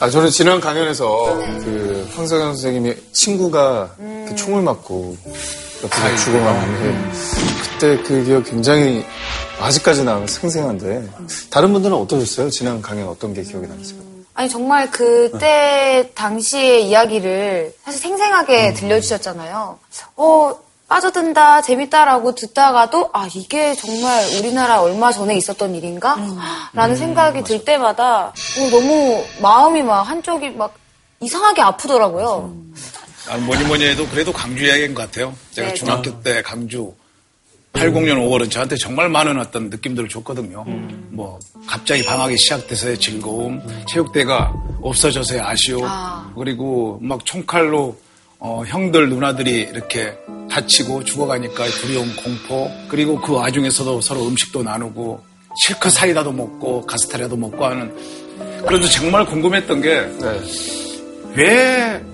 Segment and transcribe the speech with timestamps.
[0.00, 4.24] 아, 저는 지난 강연에서 그 황석영 선생님이 친구가 음.
[4.26, 5.14] 그 총을 맞고
[5.84, 7.10] 옆에서 죽어가는데
[7.62, 9.04] 그때 그 기억 굉장히
[9.60, 11.06] 아직까지 나 생생한데
[11.50, 12.48] 다른 분들은 어떠셨어요?
[12.48, 14.00] 지난 강연 어떤 게 기억이 나세요?
[14.32, 18.74] 아니 정말 그때 당시의 이야기를 사실 생생하게 음.
[18.74, 19.78] 들려주셨잖아요.
[20.16, 20.54] 어
[20.90, 26.16] 빠져든다, 재밌다라고 듣다가도 아 이게 정말 우리나라 얼마 전에 있었던 일인가?
[26.16, 26.36] 음.
[26.72, 30.74] 라는 음, 생각이 들 때마다 어, 너무 마음이 막 한쪽이 막
[31.20, 32.52] 이상하게 아프더라고요.
[33.28, 35.32] 아, 뭐니 뭐니 해도 그래도 강주 이야기인 것 같아요.
[35.52, 36.34] 제가 네, 중학교 네.
[36.34, 36.92] 때 강주
[37.72, 40.64] 80년 5월은 저한테 정말 많은 어떤 느낌들을 줬거든요.
[40.66, 41.08] 음.
[41.12, 46.32] 뭐 갑자기 방학이 시작돼서의 즐거움, 체육대가 없어져서의 아쉬움, 아.
[46.36, 47.96] 그리고 막 총칼로
[48.40, 50.14] 어, 형들 누나들이 이렇게
[50.50, 55.22] 다치고 죽어가니까 두려움, 공포, 그리고 그 와중에서도 서로 음식도 나누고
[55.62, 57.94] 실컷 사이다도 먹고 가스타리아도 먹고 하는
[58.66, 60.10] 그래도 정말 궁금했던 게왜
[61.36, 62.04] 네.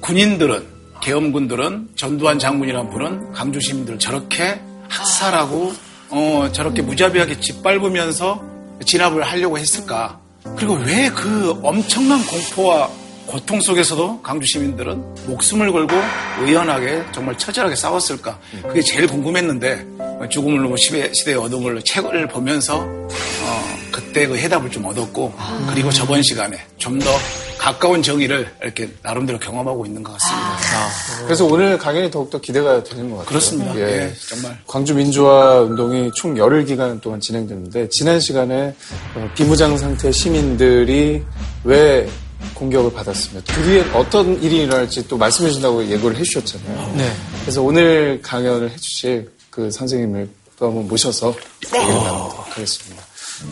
[0.00, 0.66] 군인들은
[1.02, 5.72] 계엄군들은 전두환 장군이란 분은 강주 시민들 저렇게 학살하고
[6.10, 8.42] 어, 저렇게 무자비하게 짓밟으면서
[8.84, 10.20] 진압을 하려고 했을까?
[10.56, 12.88] 그리고 왜 그 엄청난 공포와
[13.30, 15.94] 고통 속에서도 강주 시민들은 목숨을 걸고
[16.42, 18.36] 의연하게 정말 처절하게 싸웠을까?
[18.66, 19.86] 그게 제일 궁금했는데
[20.28, 25.32] 죽음을 넘어 시대, 시대의 어둠을 책을 보면서 어, 그때 그 해답을 좀 얻었고
[25.72, 27.08] 그리고 저번 시간에 좀 더
[27.56, 30.46] 가까운 정의를 이렇게 나름대로 경험하고 있는 것 같습니다.
[30.48, 33.28] 아, 그래서 오늘 강연이 더욱더 기대가 되는 것 같아요.
[33.28, 33.76] 그렇습니다.
[33.76, 33.80] 예.
[33.82, 34.58] 예, 정말.
[34.66, 38.74] 광주 민주화 운동이 총 열흘 기간 동안 진행됐는데 지난 시간에
[39.14, 41.22] 어, 비무장 상태 시민들이
[41.64, 42.08] 왜
[42.54, 46.94] 공격을 받았으면 그 뒤에 어떤 일이 일어날지 또 말씀해 준다고 예고를 해 주셨잖아요.
[46.96, 47.12] 네.
[47.42, 51.34] 그래서 오늘 강연을 해 주실 그 선생님을 또 한번 모셔서
[51.72, 51.80] 네.
[51.80, 53.02] 얘기를 나누도록 하겠습니다.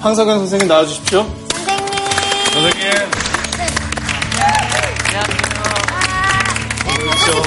[0.01, 1.27] 황석영 선생님 나와 주십시오.
[2.53, 2.93] 선생님.
[2.93, 3.09] 선생님.
[6.89, 7.41] 안녕하세요.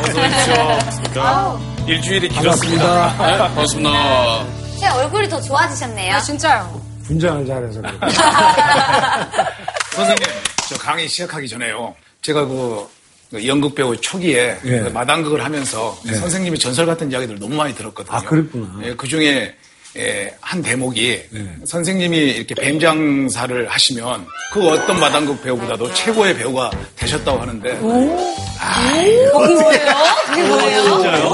[0.00, 1.60] 어서 오십시오.
[1.86, 3.16] 일주일이 길었습니다.
[3.16, 4.46] 반갑습니다.
[4.80, 6.14] 제 얼굴이 더 좋아지셨네요.
[6.14, 6.80] 아, 진짜요.
[7.06, 7.98] 분장을 잘해서 그래요.
[9.94, 10.24] 선생님,
[10.68, 11.94] 저 강의 시작하기 전에요.
[12.22, 12.86] 제가 그,
[13.30, 14.78] 그 연극 배우 초기에 예.
[14.80, 16.14] 그 마당극을 하면서 예.
[16.14, 18.16] 선생님의 전설 같은 이야기들 너무 많이 들었거든요.
[18.16, 18.80] 아, 그랬구나.
[18.84, 19.54] 예, 그 중에
[19.96, 21.56] 예, 한 대목이 예.
[21.64, 27.78] 선생님이 이렇게 뱀장사를 하시면 그 어떤 마당극 배우보다도 최고의 배우가 되셨다고 하는데.
[27.80, 28.34] 오?
[28.58, 29.94] 아, 그게 뭐예요?
[30.26, 30.82] 그게 뭐예요?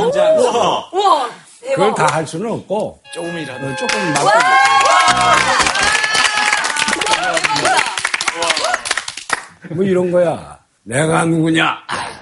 [0.02, 0.34] 진짜요?
[0.40, 0.90] 우와.
[0.92, 1.30] 우와.
[1.74, 4.28] 그걸 다 할 수는 없고 조금이라도 어, 조금 맡고.
[9.70, 10.58] 뭐 이런 거야.
[10.82, 11.78] 내가 누구냐?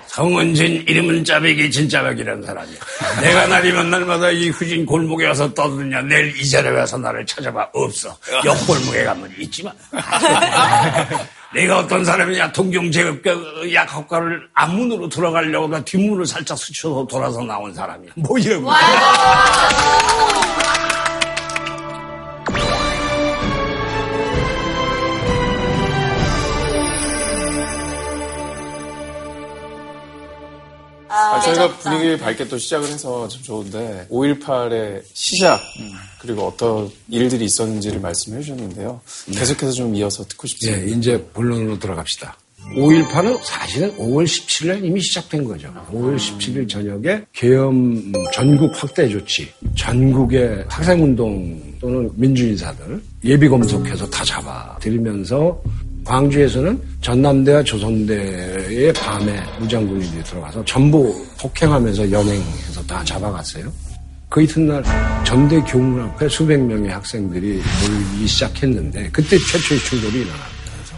[0.08, 2.76] 성은진 이름은 짜배기 진짜배기라는 사람이야.
[3.22, 8.16] 내가 날이면 날마다 이 후진 골목에 와서 떠드냐 내일 이 자리에 와서 나를 찾아봐 없어.
[8.44, 9.72] 옆 골목에 가면 있지만.
[11.54, 13.22] 내가 어떤 사람이냐 동경제약
[13.72, 18.12] 약학과를 앞문으로 들어가려고 나 뒷문을 살짝 스쳐서 돌아서 나온 사람이야.
[18.16, 18.72] 뭐 이런 거.
[18.74, 18.78] 아,
[31.54, 35.60] 저희가 분위기 밝게 또 시작을 해서 참 좋은데 5.18의 시작
[36.20, 39.00] 그리고 어떤 일들이 있었는지를 말씀해 주셨는데요.
[39.26, 39.38] 네.
[39.38, 40.80] 계속해서 좀 이어서 듣고 싶습니다.
[40.80, 42.36] 네, 이제 본론으로 들어갑시다.
[42.76, 45.72] 5.18은 사실은 5월 17일 이미 시작된 거죠.
[45.90, 54.76] 5월 17일 저녁에 계엄 전국 확대 조치, 전국의 학생운동 또는 민주인사들 예비 검속해서 다 잡아
[54.80, 55.62] 들이면서
[56.08, 63.70] 광주에서는 전남대와 조선대의 밤에 무장군인들이 들어가서 전부 폭행하면서 연행해서 다 잡아갔어요.
[64.30, 64.82] 그 이튿날
[65.24, 70.48] 전대 교문 앞에 수백 명의 학생들이 몰기 시작했는데 그때 최초의 충돌이 일어납니다.
[70.74, 70.96] 그래서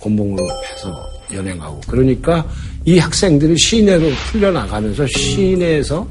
[0.00, 2.46] 곤봉을 해서 연행하고 그러니까
[2.84, 6.06] 이 학생들이 시내로 풀려나가면서 시내에서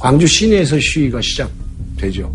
[0.00, 2.34] 광주 시내에서 시위가 시작되죠.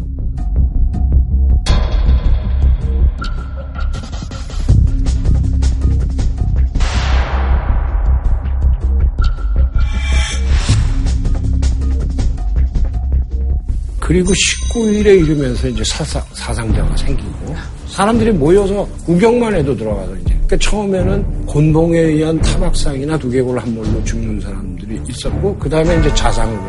[14.07, 17.53] 그리고 19일에 이르면서 이제 사상, 사상자가 생기고
[17.87, 25.01] 사람들이 모여서 구경만 해도 들어가서 이제 그러니까 처음에는 곤봉에 의한 타박상이나 두개골 한몰로 죽는 사람들이
[25.09, 26.61] 있었고 그 다음에 이제 자상으로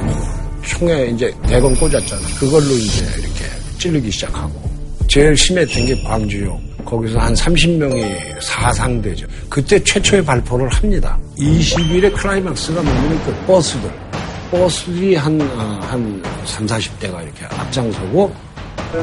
[0.63, 2.23] 총에 이제 대검 꽂았잖아.
[2.41, 3.45] 그걸로 이제 이렇게
[3.79, 4.61] 찌르기 시작하고
[5.07, 6.59] 제일 심했던 게 광주요.
[6.85, 9.29] 거기서 한 30명이 사상되죠.
[9.49, 11.17] 그때 최초의 발표를 합니다.
[11.39, 14.08] 20일에 클라이막스가 뭐냐면 그 버스들.
[14.51, 18.33] 버스들이 한, 어, 한 3, 40대가 이렇게 앞장서고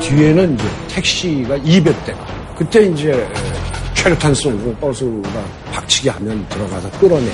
[0.02, 2.18] 뒤에는 이제 택시가 200대가.
[2.58, 3.28] 그때 이제
[3.94, 7.34] 최루탄 쏘고 버스가 박치기 하면 들어가서 끌어내요.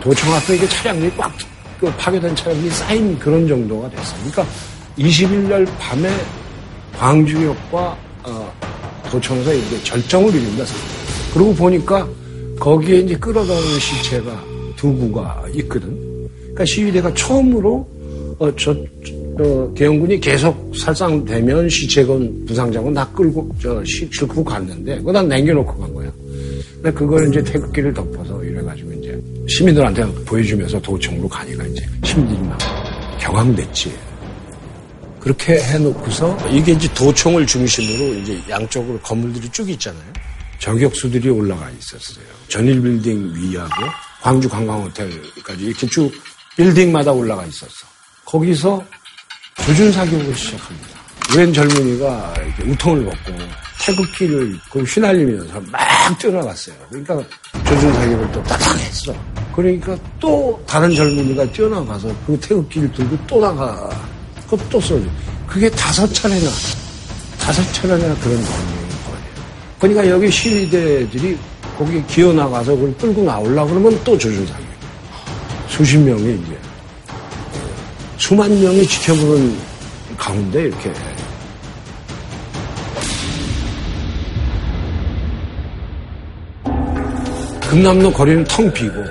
[0.00, 3.90] 도청 앞에 이게 차량들이 꽉그 파괴된 차량들이 쌓인 그런 정도가.
[3.90, 4.46] 그러니까
[4.98, 6.10] 20일 날 밤에
[6.98, 8.52] 광주역과 어,
[9.10, 10.64] 도청에서 이제 절정을 이룬다.
[11.34, 12.06] 그러고 보니까
[12.60, 14.44] 거기에 이제 끌어다오는 시체가
[14.76, 16.11] 두 구가 있거든.
[16.52, 17.88] 그러니까 시위대가 처음으로
[18.38, 18.74] 어, 저,
[19.38, 25.94] 저 대형군이 계속 살상되면 시체건 부상자건 다 끌고 저 시, 싣고 갔는데 그다 남겨놓고 간
[25.94, 26.12] 거야.
[26.74, 32.58] 근데 그걸 이제 태극기를 덮어서 이래가지고 이제 시민들한테 보여주면서 도청으로 가니까 이제 시민들이 막
[33.20, 33.92] 경황됐지.
[35.20, 40.12] 그렇게 해놓고서 이게 이제 도청을 중심으로 이제 양쪽으로 건물들이 쭉 있잖아요.
[40.58, 42.24] 저격수들이 올라가 있었어요.
[42.48, 43.70] 전일 빌딩 위하고
[44.20, 46.10] 광주 관광호텔까지 이렇게 쭉
[46.56, 47.86] 빌딩마다 올라가 있었어.
[48.24, 48.82] 거기서
[49.64, 50.88] 조준 사격을 시작합니다.
[51.36, 52.34] 웬 젊은이가
[52.66, 53.32] 우통을 벗고
[53.84, 56.74] 태극기를 그 휘날리면서 막 뛰어나갔어요.
[56.88, 57.22] 그러니까
[57.64, 59.14] 조준 사격을 또 따닥 했어.
[59.54, 63.90] 그러니까 또 다른 젊은이가 뛰어나가서 그 태극기를 들고 또 나가.
[64.44, 65.08] 그거 또 쏘죠.
[65.46, 66.50] 그게 다섯 차례나,
[67.40, 69.18] 다섯 차례나 그런 경우인 거예요.
[69.78, 71.38] 그러니까 여기 시위대들이
[71.78, 74.71] 거기 기어 나가서 그걸 끌고 나오려고 그러면 또 조준 사격.
[75.72, 76.58] 수십 명이 이제
[78.18, 79.56] 수만 명이 지켜보는
[80.18, 80.92] 가운데 이렇게
[87.70, 89.02] 금남로 거리는 텅 비고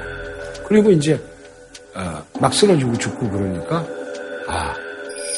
[0.68, 1.20] 그리고 이제
[1.96, 3.84] 어, 막 쓰러지고 죽고 그러니까
[4.48, 4.76] 아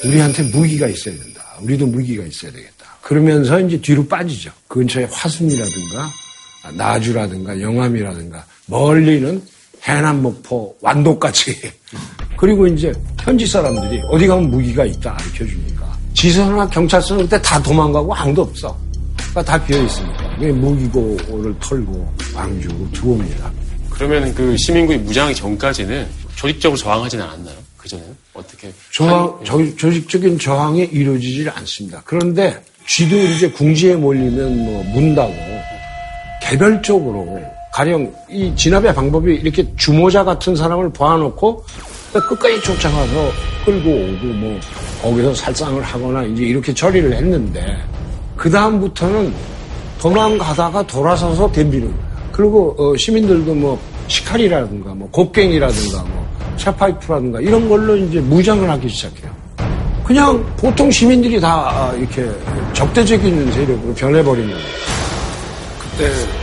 [0.03, 1.41] 우리한테 무기가 있어야 된다.
[1.61, 2.97] 우리도 무기가 있어야 되겠다.
[3.01, 4.51] 그러면서 이제 뒤로 빠지죠.
[4.67, 6.09] 그 근처에 화순이라든가
[6.75, 9.41] 나주라든가 영암이라든가 멀리는
[9.83, 11.55] 해남 목포 완도까지
[12.37, 18.13] 그리고 이제 현지 사람들이 어디 가면 무기가 있다 알려 주니까 지선이나 경찰서는 그때 다 도망가고
[18.13, 18.77] 아무도 없어.
[19.17, 23.51] 그러니까 다 비어 있으니까 무기고를 털고 광주로 들어옵니다.
[23.89, 27.55] 그러면 그 시민군이 무장하기 전까지는 조직적으로 저항하진 않았나요?
[27.77, 32.01] 그전에는 어떻게 저항 저, 조직적인 저항이 이루어지질 않습니다.
[32.05, 35.33] 그런데 쥐도 이제 궁지에 몰리면 뭐 문다고
[36.41, 37.41] 개별적으로
[37.73, 41.65] 가령 이 진압의 방법이 이렇게 주모자 같은 사람을 봐놓고
[42.13, 43.31] 끝까지 쫓아가서
[43.65, 44.59] 끌고 오고 뭐
[45.01, 47.75] 거기서 살상을 하거나 이제 이렇게 처리를 했는데
[48.37, 49.33] 그 다음부터는
[49.99, 52.29] 도망가다가 돌아서서 덤비는 거야.
[52.31, 56.27] 그리고 어, 시민들도 뭐 시칼이라든가 뭐 곡괭이라든가 뭐
[56.57, 59.31] 샤파이프라든가 이런 걸로 이제 무장을 하기 시작해요.
[60.03, 62.29] 그냥 보통 시민들이 다 이렇게
[62.73, 64.67] 적대적인 세력으로 변해버리는 거예요.
[65.79, 66.42] 그때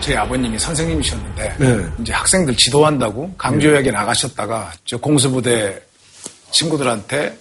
[0.00, 1.86] 저희 아버님이 선생님이셨는데 네.
[2.00, 5.80] 이제 학생들 지도한다고 강조역에 나가셨다가 저 공수부대
[6.50, 7.36] 친구들한테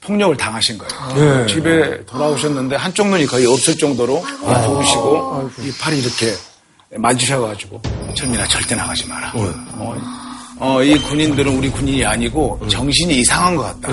[0.00, 1.14] 폭력을 당하신 거예요.
[1.14, 1.46] 네.
[1.46, 6.34] 집에 돌아오셨는데 한쪽 눈이 거의 없을 정도로 부으시고 이 팔이 이렇게
[6.96, 7.80] 맞으셔가지고
[8.16, 9.32] 철민아 절대 나가지 마라.
[9.34, 9.96] 어,
[10.58, 13.92] 어, 이 군인들은 우리 군인이 아니고 정신이 이상한 것 같다.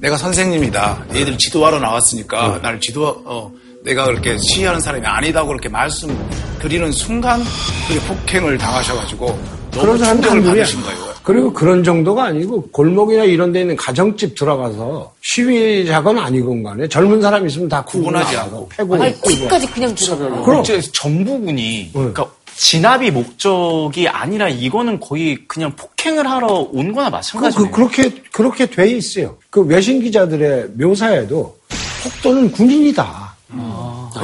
[0.00, 1.06] 내가 선생님이다.
[1.14, 3.50] 얘들 지도하러 나왔으니까 나를 지도 어,
[3.84, 7.42] 내가 그렇게 시위하는 사람이 아니다고 그렇게 말씀드리는 순간
[7.86, 9.26] 그게 폭행을 당하셔가지고
[9.72, 10.48] 너무 그런 사람 충격을.
[10.48, 11.14] 받으신 거예요.
[11.22, 17.46] 그리고 그런 정도가 아니고 골목이나 이런 데 있는 가정집 들어가서 시위자건 아니건 간에 젊은 사람
[17.46, 18.68] 있으면 다 구분하지 않고.
[18.70, 20.42] 패고 아니, 끌고 집까지 그냥 들어가요.
[20.42, 20.64] 그럼.
[20.64, 22.26] 전부군이 그러니까
[22.56, 27.70] 진압이 목적이 아니라 이거는 거의 그냥 폭행을 하러 온 거나 그, 마찬가지예요.
[27.70, 29.36] 그, 그렇게 그렇게 돼 있어요.
[29.50, 31.54] 그 외신 기자들의 묘사에도
[32.02, 33.23] 폭도는 군인이다.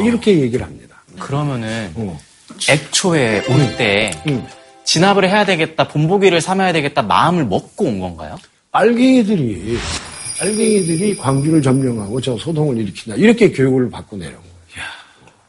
[0.05, 0.97] 이렇게 얘기를 합니다.
[1.19, 2.19] 그러면은 어.
[2.69, 4.47] 애초에 올때 음.
[4.85, 8.37] 진압을 해야 되겠다, 본보기를 삼아야 되겠다 마음을 먹고 온 건가요?
[8.73, 9.79] 빨갱이들이
[10.39, 13.17] 빨갱이들이 광주를 점령하고 저 소동을 일으킨다.
[13.17, 14.51] 이렇게 교육을 받고 내려온 거예요.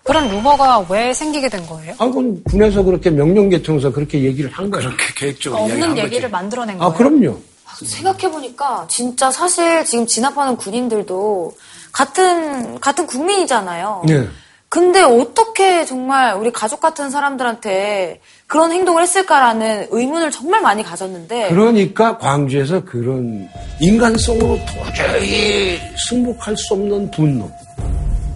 [0.03, 1.93] 그런 루머가 왜 생기게 된 거예요?
[1.97, 4.89] 아, 그건 군에서 그렇게 명령 계통에서 그렇게 얘기를 한 거예요.
[4.89, 6.31] 그렇게 계획적으로 없는 이야기한 얘기를 거지.
[6.31, 6.91] 만들어낸 거예요?
[6.91, 7.37] 아, 그럼요.
[7.83, 11.55] 생각해 보니까 진짜 사실 지금 진압하는 군인들도
[11.91, 14.03] 같은, 같은 국민이잖아요.
[14.07, 14.27] 네.
[14.69, 22.17] 근데 어떻게 정말 우리 가족 같은 사람들한테 그런 행동을 했을까라는 의문을 정말 많이 가졌는데 그러니까
[22.17, 23.49] 광주에서 그런
[23.81, 27.51] 인간성으로 도저히 승복할 수 없는 분노.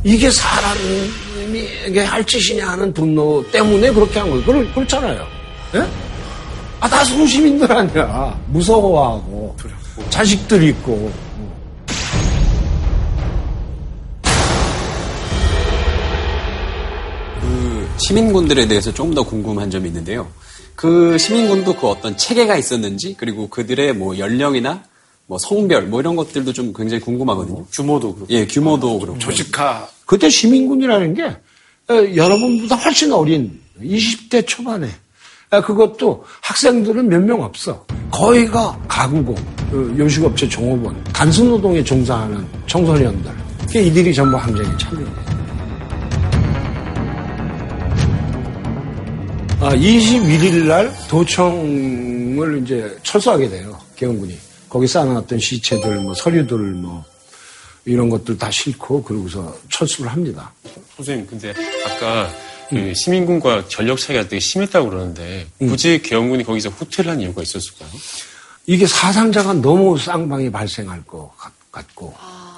[0.04, 4.44] 이게 사람에게 할 짓이냐 하는 분노 때문에 그렇게 한 거예요.
[4.44, 5.26] 그렇, 그렇잖아요.
[5.76, 5.86] 예?
[6.82, 8.38] 아, 다 소시민들 아니야.
[8.48, 9.56] 무서워하고,
[10.10, 11.12] 자식들 있고.
[17.98, 20.28] 시민군들에 대해서 좀 더 궁금한 점이 있는데요.
[20.76, 24.84] 그 시민군도 그 어떤 체계가 있었는지 그리고 그들의 뭐 연령이나
[25.28, 27.66] 뭐 성별 뭐 이런 것들도 좀 굉장히 궁금하거든요.
[27.72, 28.34] 규모도 그렇고.
[28.34, 29.20] 예, 규모도 그렇고.
[29.20, 34.90] 조직화 그때 시민군이라는 게 어, 여러분보다 훨씬 어린 20대 초반에.
[35.52, 37.86] 아, 그것도 학생들은 몇 명 없어.
[38.12, 39.36] 거의가 가구공,
[39.72, 43.32] 그 요식업체 종업원, 단순노동에 종사하는 청소년들.
[43.76, 45.06] 이들이 전부 항쟁에 참여해
[49.66, 53.76] 아, 21일 날 도청을 이제 철수하게 돼요.
[53.96, 54.38] 개헌군이.
[54.70, 57.04] 거기 쌓아놨던 시체들, 뭐 서류들, 뭐
[57.84, 60.54] 이런 것들 다 싣고 그러고서 철수를 합니다.
[60.98, 61.52] 선생님, 근데
[61.84, 62.30] 아까
[62.70, 67.90] 그 시민군과 전력 차이가 되게 심했다고 그러는데 굳이 개헌군이 거기서 후퇴를 한 이유가 있었을까요?
[68.68, 71.32] 이게 사상자가 너무 쌍방이 발생할 것
[71.72, 72.14] 같고,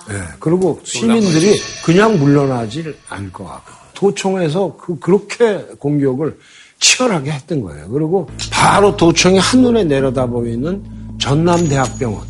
[0.09, 0.23] 예.
[0.41, 6.37] 그리고 시민들이 그냥 물러나질 않을 것 같고, 도청에서 그, 그렇게 공격을
[6.79, 7.87] 치열하게 했던 거예요.
[7.89, 10.83] 그리고 바로 도청이 한눈에 내려다 보이는
[11.19, 12.21] 전남대학병원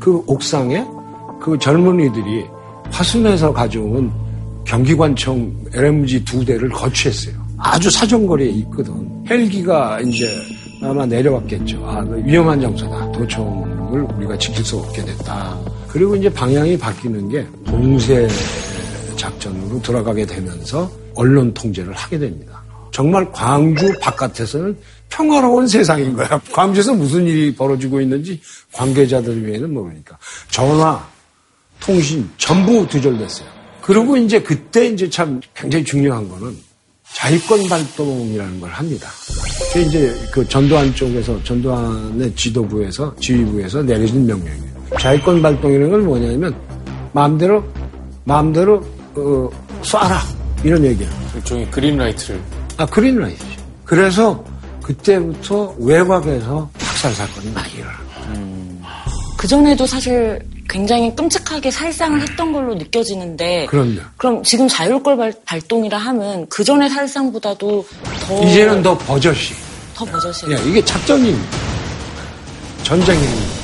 [0.00, 0.84] 그 옥상에
[1.40, 2.44] 그 젊은이들이
[2.90, 4.10] 화순에서 가져온
[4.64, 7.34] 경기관청 LMG 두 대를 거취했어요.
[7.58, 9.24] 아주 사정거리에 있거든.
[9.28, 10.28] 헬기가 이제
[10.82, 11.84] 아마 내려왔겠죠.
[11.86, 13.12] 아, 그 위험한 장소다.
[13.12, 15.58] 도청을 우리가 지킬 수 없게 됐다.
[15.88, 18.28] 그리고 이제 방향이 바뀌는 게 봉쇄
[19.16, 22.53] 작전으로 들어가게 되면서 언론 통제를 하게 됩니다.
[22.94, 26.40] 정말 광주 바깥에서는 평화로운 세상인 거야.
[26.52, 30.16] 광주에서 무슨 일이 벌어지고 있는지 관계자들 외에는 모르니까.
[30.48, 31.04] 전화,
[31.80, 33.48] 통신 전부 두절됐어요.
[33.82, 36.56] 그리고 이제 그때 이제 참 굉장히 중요한 거는
[37.14, 39.08] 자위권 발동이라는 걸 합니다.
[39.72, 44.72] 이제 그 전두환 쪽에서 전두환의 지도부에서 지휘부에서 내려진 명령이에요.
[45.00, 46.54] 자위권 발동이라는 건 뭐냐면
[47.12, 47.64] 마음대로
[48.22, 48.76] 마음대로
[49.16, 49.50] 어,
[49.82, 50.20] 쏴라
[50.62, 51.10] 이런 얘기예요.
[51.34, 52.63] 일종의 그린라이트를.
[52.76, 53.62] 아 그린라이트죠.
[53.84, 54.44] 그래서
[54.82, 57.94] 그때부터 외곽에서 학살 사건이 많이 일어나.
[59.36, 60.38] 그전에도 사실
[60.68, 64.00] 굉장히 끔찍하게 살상을 했던 걸로 느껴지는데 그럼요.
[64.16, 67.86] 그럼 지금 자율골 발- 발동이라 함은 그전의 살상보다도
[68.26, 69.54] 더 이제는 더 버젓이.
[69.94, 71.56] 더 버젓이 예, 이게 작전입니다.
[72.82, 73.54] 전쟁입니다.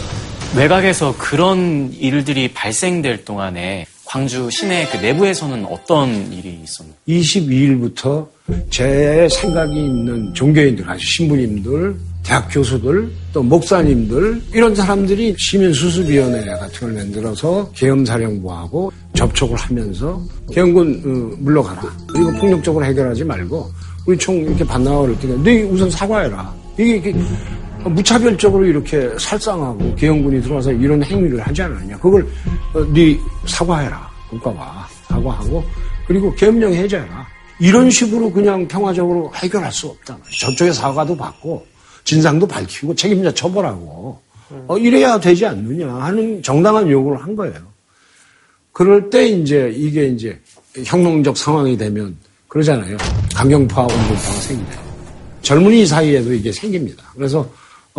[0.57, 6.97] 외곽에서 그런 일들이 발생될 동안에 광주 시내 그 내부에서는 어떤 일이 있었나요?
[7.07, 8.27] 22일부터
[8.69, 16.93] 제 생각이 있는 종교인들, 아주 신부님들, 대학 교수들, 또 목사님들 이런 사람들이 시민수습위원회 같은 걸
[16.95, 20.21] 만들어서 계엄사령부하고 접촉을 하면서
[20.53, 21.81] 계엄군 어, 물러가라.
[22.13, 23.71] 그리고 폭력적으로 해결하지 말고
[24.09, 26.53] 우리 총 이렇게 반나와 그럴 때가 너 우선 사과해라.
[26.77, 27.15] 이게, 이게
[27.89, 31.99] 무차별적으로 이렇게 살상하고 계엄군이 들어와서 이런 행위를 하지 않았냐.
[31.99, 32.27] 그걸
[32.75, 34.11] 어, 네 사과해라.
[34.29, 35.65] 국가가 사과하고
[36.07, 37.27] 그리고 계엄령 해제해라.
[37.59, 40.17] 이런 식으로 그냥 평화적으로 해결할 수 없다.
[40.41, 41.67] 저쪽에 사과도 받고
[42.05, 44.21] 진상도 밝히고 책임자 처벌하고
[44.67, 47.55] 어, 이래야 되지 않느냐 하는 정당한 요구를 한 거예요.
[48.73, 50.41] 그럴 때 이제 이게 이제
[50.85, 52.17] 혁명적 상황이 되면
[52.49, 52.97] 그러잖아요.
[53.35, 54.91] 강경파, 온건파가 생겨요.
[55.43, 57.05] 젊은이 사이에도 이게 생깁니다.
[57.15, 57.49] 그래서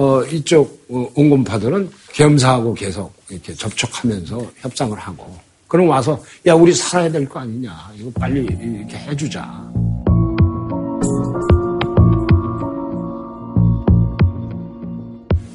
[0.01, 7.11] 어, 이쪽 어, 온건파들은 겸사하고 계속 이렇게 접촉하면서 협상을 하고 그럼 와서 야 우리 살아야
[7.11, 9.71] 될 거 아니냐 이거 빨리 이렇게 해주자.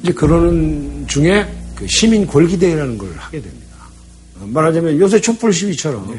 [0.02, 3.66] 이제 그러는 중에 그 시민 골기대회라는 걸 하게 됩니다.
[4.40, 6.18] 어, 말하자면 요새 촛불 시위처럼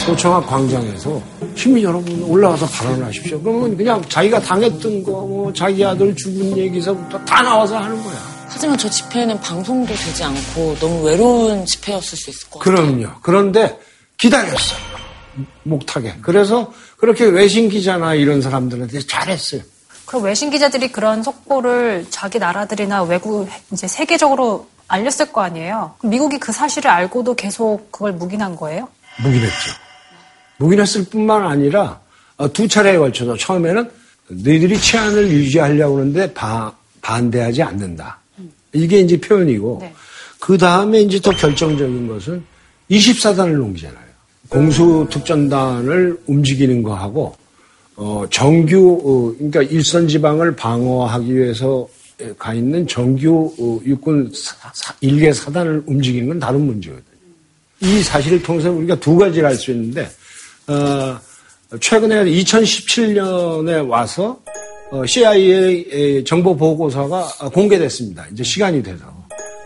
[0.00, 1.20] 도청학 광장에서
[1.54, 3.40] 시민 여러분 올라와서 발언하십시오.
[3.42, 8.16] 그러면 그냥 자기가 당했던 거, 뭐 자기 아들 죽은 얘기서부터 다 나와서 하는 거야.
[8.48, 12.76] 하지만 저 집회는 방송도 되지 않고 너무 외로운 집회였을 수 있을 것 같아요.
[12.76, 13.08] 그럼요.
[13.22, 13.78] 그런데
[14.18, 14.78] 기다렸어요.
[15.62, 16.16] 목타게.
[16.22, 19.62] 그래서 그렇게 외신 기자나 이런 사람들한테 잘했어요.
[20.06, 25.94] 그럼 외신 기자들이 그런 속보를 자기 나라들이나 외국 이제 세계적으로 알렸을 거 아니에요.
[26.02, 28.88] 미국이 그 사실을 알고도 계속 그걸 묵인한 거예요?
[29.22, 29.81] 묵인했죠.
[30.58, 32.00] 묵인했을 뿐만 아니라
[32.36, 33.88] 어, 두 차례에 걸쳐서 처음에는
[34.28, 38.18] 너희들이 치안을 유지하려고 하는데 바- 반대하지 않는다.
[38.72, 39.92] 이게 이제 표현이고 네.
[40.40, 42.42] 그 다음에 이제 더 결정적인 것은
[42.90, 44.02] 24단을 옮기잖아요.
[44.48, 47.34] 공수특전단을 움직이는 거하고
[47.96, 51.86] 어, 정규 어, 그러니까 일선 지방을 방어하기 위해서
[52.38, 54.32] 가 있는 정규 어, 육군
[55.00, 57.02] 일개 사단을 움직이는 건 다른 문제거든요.
[57.80, 60.08] 이 사실을 통해서 우리가 두 가지를 알 수 있는데
[60.68, 61.18] 어,
[61.80, 64.38] 최근에 2017년에 와서
[64.90, 68.26] 어, CIA 정보 보고서가 공개됐습니다.
[68.32, 69.04] 이제 시간이 돼서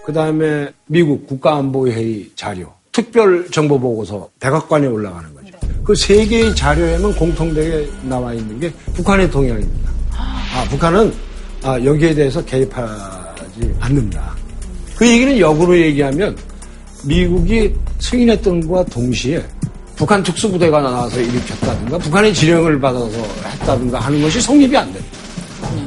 [0.05, 5.53] 그 다음에 미국 국가안보회의 자료, 특별 정보 보고서 백악관에 올라가는 거죠.
[5.85, 9.91] 그 세 개의 자료에만 공통되게 나와 있는 게 북한의 동향입니다.
[10.13, 11.13] 아, 북한은
[11.63, 14.35] 아, 여기에 대해서 개입하지 않는다.
[14.97, 16.37] 그 얘기는 역으로 얘기하면
[17.05, 19.45] 미국이 승인했던 것과 동시에
[19.97, 23.09] 북한 특수부대가 나와서 일으켰다든가 북한의 지령을 받아서
[23.61, 25.19] 했다든가 하는 것이 성립이 안 됩니다.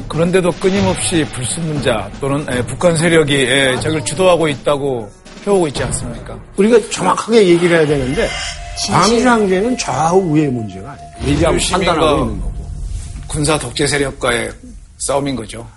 [0.08, 5.10] 그런데도 끊임없이 불순문자 또는 예, 북한 세력이 예, 저걸 주도하고 있다고
[5.46, 6.38] 해오고 있지 않습니까?
[6.58, 8.28] 우리가 정확하게 얘기를 해야 되는데
[8.88, 11.34] 광주항제는 좌우의 문제가 아니에요.
[11.34, 12.70] 얘기하고 판단하고 있는 거고.
[13.28, 14.52] 군사 독재 세력과의
[14.98, 15.68] 싸움인 거죠.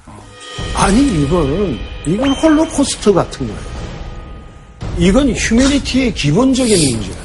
[0.75, 3.61] 아니 이거는 이건 홀로코스트 같은 거예요.
[4.99, 7.22] 이건 휴메니티의 기본적인 문제야.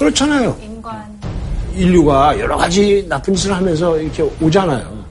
[0.00, 0.56] 그렇잖아요.
[0.62, 1.20] 인간.
[1.74, 5.04] 인류가 여러 가지 나쁜 짓을 하면서 이렇게 오잖아요.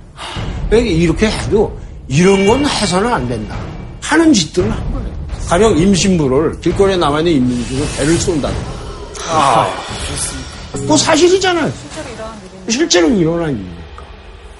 [0.71, 3.55] 왜 이렇게 해도 이런 건 해서는 안 된다.
[4.01, 5.09] 하는 짓들을 한 거예요.
[5.47, 8.71] 가령 임신부를 길거리에 남아있는 임신부를 배를 쏜다든가.
[9.29, 9.71] 아,
[10.87, 11.71] 뭐 사실이잖아요.
[11.71, 12.31] 실제로 이런
[12.65, 14.03] 일이 실제로 일어난 일이니까.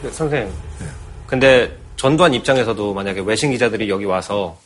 [0.03, 0.53] 네, 선생님.
[1.25, 4.57] 근데 전두환 입장에서도 만약에 외신 기자들이 여기 와서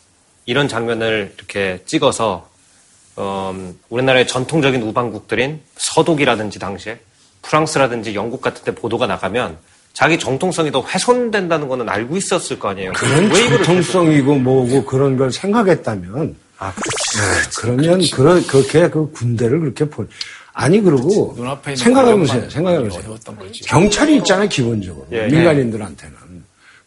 [0.46, 2.50] 이런 장면을 이렇게 찍어서
[3.18, 7.00] 음, 우리나라의 전통적인 우방국들인 서독이라든지 당시에
[7.42, 9.58] 프랑스라든지 영국 같은 데 보도가 나가면
[9.94, 12.94] 자기 정통성이 더 훼손된다는 거는 알고 있었을 거 아니에요.
[12.94, 16.74] 그런 전통성이고 뭐고 그런 걸 생각했다면 아,
[17.58, 20.06] 그러면 그런 그렇게 그 군대를 그렇게 보
[20.54, 22.50] 아니 있는 생각해보세요.
[22.50, 23.16] 생각해보세요.
[23.66, 25.06] 경찰이 있잖아요 기본적으로.
[25.12, 26.16] 예, 민간인들한테는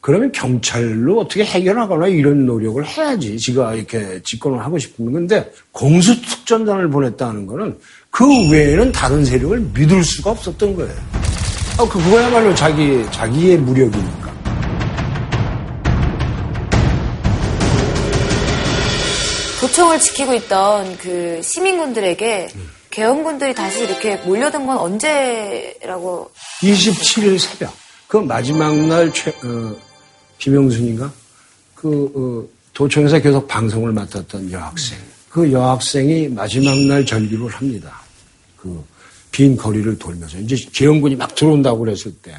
[0.06, 7.44] 그러면 경찰로 어떻게 해결하거나 이런 노력을 해야지 지가 이렇게 집권을 하고 싶은 건데 공수특전단을 보냈다는
[7.48, 7.76] 거는
[8.08, 10.92] 그 외에는 다른 세력을 믿을 수가 없었던 거예요.
[11.78, 14.26] 아, 그- 그거야말로 자기 자기의 무력이니까.
[19.60, 22.48] 도청을 지키고 있던 그 시민군들에게
[22.92, 26.30] 계엄군들이 다시 이렇게 몰려든 건 언제라고
[26.62, 27.75] 27일 새벽
[28.06, 29.75] 그 마지막 날 최, 어,
[30.38, 31.12] 김영순인가
[31.74, 34.98] 그 어, 도청에서 계속 방송을 맡았던 여학생
[35.30, 38.00] 그 여학생이 마지막 날 절규를 합니다.
[38.56, 38.96] 그
[39.36, 42.34] 빈 거리를 돌면서 이제 계엄군이 막 들어온다고 그랬을 때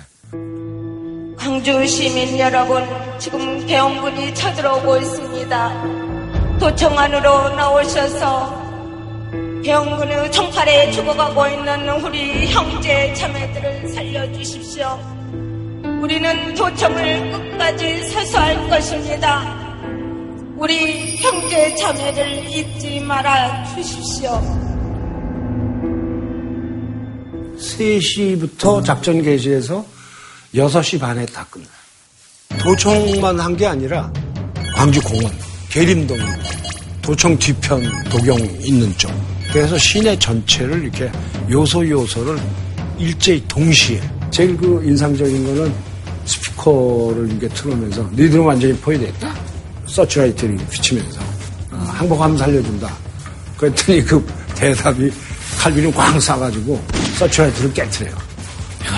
[1.38, 2.84] 광주 시민 여러분,
[3.20, 6.58] 지금 계엄군이 쳐들어오고 있습니다.
[6.60, 8.66] 도청 안으로 나오셔서
[9.64, 15.17] 계엄군의 총칼에 죽어가고 있는 우리 형제 자매들을 살려주십시오.
[16.02, 19.56] 우리는 도청을 끝까지 사수할 것입니다.
[20.58, 24.32] 우리 형제 자매를 잊지 말아 주십시오.
[27.58, 29.86] 3시부터 작전 개시해서
[30.56, 31.70] 6시 반에 다 끝나요.
[32.60, 34.12] 도청만 한 게 아니라
[34.76, 35.32] 광주 공원,
[35.70, 36.18] 계림동,
[37.02, 39.12] 도청 뒤편 도경 있는 쪽.
[39.52, 41.12] 그래서 시내 전체를 이렇게
[41.50, 42.38] 요소 요소를
[43.00, 45.74] 일제히 동시에 제일 그 인상적인 거는
[46.28, 49.34] 스피커를 이렇게 틀으면서 니들은 완전히 포위됐다.
[49.88, 51.20] 서치라이트를 비치면서
[51.72, 52.94] 어, 항복하면 살려준다.
[53.58, 54.24] 그랬더니 그
[54.56, 55.12] 대답이
[55.60, 56.80] 칼비를 꽝 쏴가지고
[57.18, 58.16] 서치라이트를 깨트려요.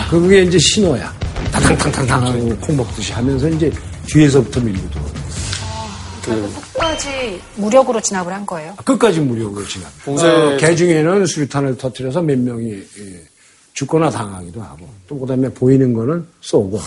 [0.09, 1.13] 그게 이제 신호야.
[1.51, 3.71] 타탕탕탕탕 하고 콩 먹듯이 하면서 이제
[4.07, 6.49] 뒤에서부터 밀고 들어오는 거예요.
[6.73, 8.75] 끝까지 무력으로 진압을 한 거예요.
[8.83, 9.87] 끝까지 무력으로 진압.
[10.05, 13.23] 봉쇄- 어, 개 중에는 수류탄을 터뜨려서 몇 명이 예,
[13.73, 16.79] 죽거나 당하기도 하고 또 그다음에 보이는 거는 쏘고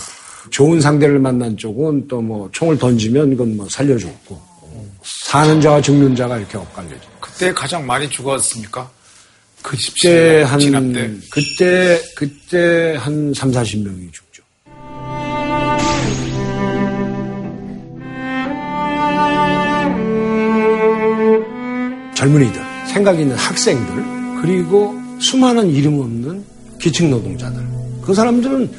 [0.51, 4.39] 좋은 상대를 만난 쪽은 또 뭐 총을 던지면 이건 뭐 살려줬고
[5.03, 7.01] 사는 자와 죽는 자가 이렇게 엇갈려져.
[7.19, 8.89] 그때 가장 많이 죽었습니까?
[9.61, 11.11] 그 그때 한 진압 때.
[11.29, 14.43] 그때 그때 한 3, 40명이 죽죠.
[22.15, 26.43] 젊은이들, 생각 있는 학생들, 그리고 수많은 이름 없는
[26.79, 27.61] 기층 노동자들.
[28.01, 28.71] 그 사람들은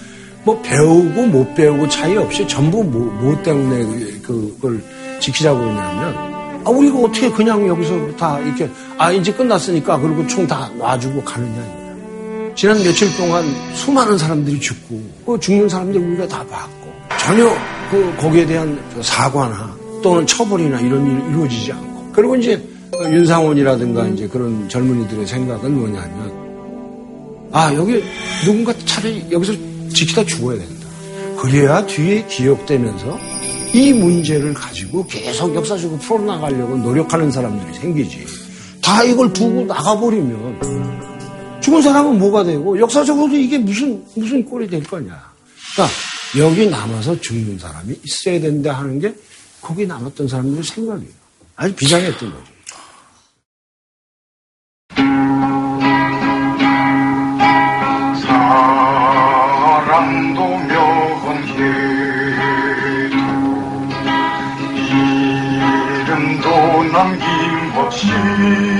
[0.44, 3.84] 뭐 배우고 못 배우고 차이 없이 전부 뭐, 뭐 때문에
[4.22, 4.82] 그- 그걸
[5.20, 6.14] 지키자고 그러냐면
[6.66, 11.84] 아, 우리가 어떻게 그냥 여기서 다 이렇게 아, 이제 끝났으니까 그리고 총 다 놔주고 가느냐.
[12.54, 17.48] 지난 며칠 동안 수많은 사람들이 죽고 그 죽는 사람들 우리가 다 봤고 전혀
[17.90, 24.06] 그 거기에 대한 그 사과나 또는 처벌이나 이런 일이 이루어지지 않고 그리고 이제 그 윤상원이라든가
[24.08, 28.02] 이제 그런 젊은이들의 생각은 뭐냐면 아 여기
[28.44, 29.52] 누군가 차라리 여기서
[29.94, 30.88] 지키다 죽어야 된다.
[31.38, 33.18] 그래야 뒤에 기억되면서
[33.72, 38.26] 이 문제를 가지고 계속 역사적으로 풀어나가려고 노력하는 사람들이 생기지.
[38.82, 45.32] 다 이걸 두고 나가버리면 죽은 사람은 뭐가 되고 역사적으로도 이게 무슨 무슨 꼴이 될 거냐.
[45.74, 45.96] 그러니까
[46.38, 49.14] 여기 남아서 죽는 사람이 있어야 된다 하는 게
[49.60, 51.10] 거기 남았던 사람들의 생각이에요.
[51.56, 52.53] 아주 비장했던 거죠.
[68.02, 68.73] 남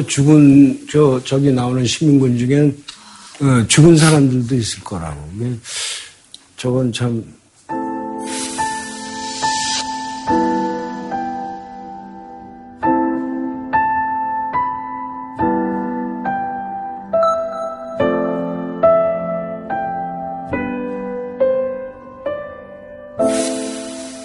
[0.00, 2.84] 저 죽은 저 저기 나오는 시민군 중엔
[3.42, 5.18] 어, 죽은 사람들도 있을 거라고.
[6.56, 7.22] 저건 참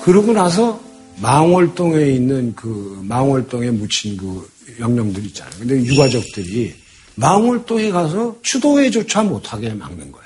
[0.03, 0.84] 그러고 나서
[1.21, 4.49] 망월동에 있는 그 망월동에 묻힌 그
[4.79, 5.55] 영령들 있잖아요.
[5.59, 6.75] 근데 유가족들이
[7.15, 10.25] 망월동에 가서 추도회조차 못하게 막는 거야.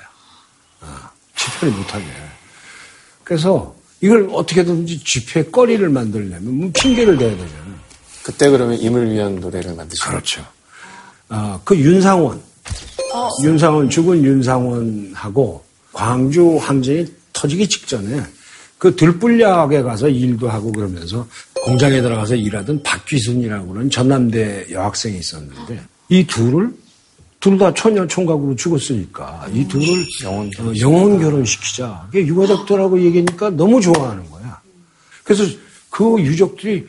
[0.80, 2.04] 아, 집회를 못하게.
[3.22, 7.80] 그래서 이걸 어떻게든지 집회 거리를 만들려면 뭐 핑계를 대야 되잖아.
[8.22, 10.44] 그때 그러면 임을 위한 노래를 만드신 그렇죠.
[11.28, 12.42] 아, 그 윤상원,
[13.42, 18.22] 윤상원 죽은 윤상원하고 광주 항쟁이 터지기 직전에
[18.80, 21.26] 그 들불약에 가서 일도 하고 그러면서
[21.66, 26.72] 공장에 들어가서 일하던 박귀순이라고 하는 전남대 여학생이 있었는데 이 둘을
[27.40, 30.78] 둘 다 처녀 총각으로 죽었으니까 이 둘을 영혼, 결혼.
[30.78, 32.06] 영혼 결혼시키자.
[32.10, 34.60] 그게 유가족들하고 얘기하니까 너무 좋아하는 거야.
[35.24, 35.44] 그래서
[35.90, 36.86] 그 유족들이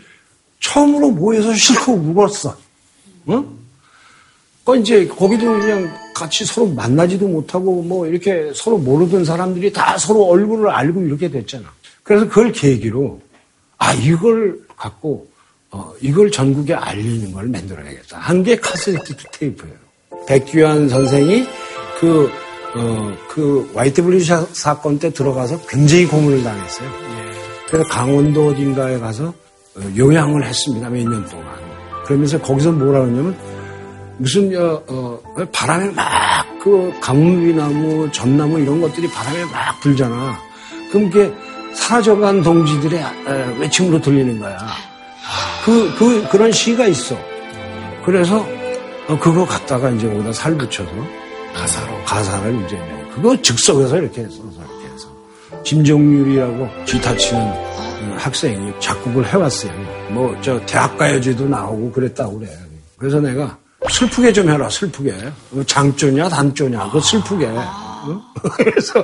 [0.62, 2.58] 처음으로 모여서 실컷 울었어.
[3.26, 3.46] 어?
[4.64, 10.24] 그 이제 거기도 그냥 같이 서로 만나지도 못하고 뭐 이렇게 서로 모르던 사람들이 다 서로
[10.26, 11.66] 얼굴을 알고 이렇게 됐잖아.
[12.12, 13.22] 그래서 그걸 계기로
[13.78, 15.28] 아 이걸 갖고
[15.70, 18.18] 어, 이걸 전국에 알리는 걸 만들어야겠다.
[18.18, 19.74] 한 게 카세트 테이프예요.
[20.28, 21.48] 백규환 선생이
[22.02, 22.30] 그,
[22.76, 26.90] 어, 그 블리즈 사건 때 들어가서 굉장히 고문을 당했어요.
[27.70, 29.28] 그래서 강원도 어딘가에 가서
[29.78, 30.90] 어, 요양을 했습니다.
[30.90, 31.46] 몇 년 동안.
[32.04, 33.38] 그러면서 거기서 뭐라 그러냐면
[34.18, 35.20] 무슨 어, 어,
[35.54, 40.38] 바람에 막그 가뭄비나무, 전나무 이런 것들이 바람에 막 불잖아.
[40.92, 41.34] 그럼 그게
[41.74, 44.58] 사라져간 동지들의 에, 외침으로 들리는 거야.
[45.66, 47.16] 그, 그, 그런 시가 있어.
[48.06, 48.46] 그래서
[49.08, 50.90] 어, 그거 갖다가 이제 거기다 살 붙여서
[51.54, 52.80] 가사로 가사를 이제
[53.14, 55.08] 그거 즉석에서 이렇게 써서 이렇게 해서
[55.64, 59.72] 김정률이라고 기타 치는 어, 학생이 작곡을 해왔어요.
[60.12, 62.50] 뭐 저 대학가요제도 나오고 그랬다고 그래.
[62.98, 63.58] 그래서 내가
[63.90, 65.14] 슬프게 좀 해라 슬프게
[65.66, 67.46] 장조냐 단조냐 그 슬프게.
[67.48, 68.22] 어?
[68.58, 69.04] 그래서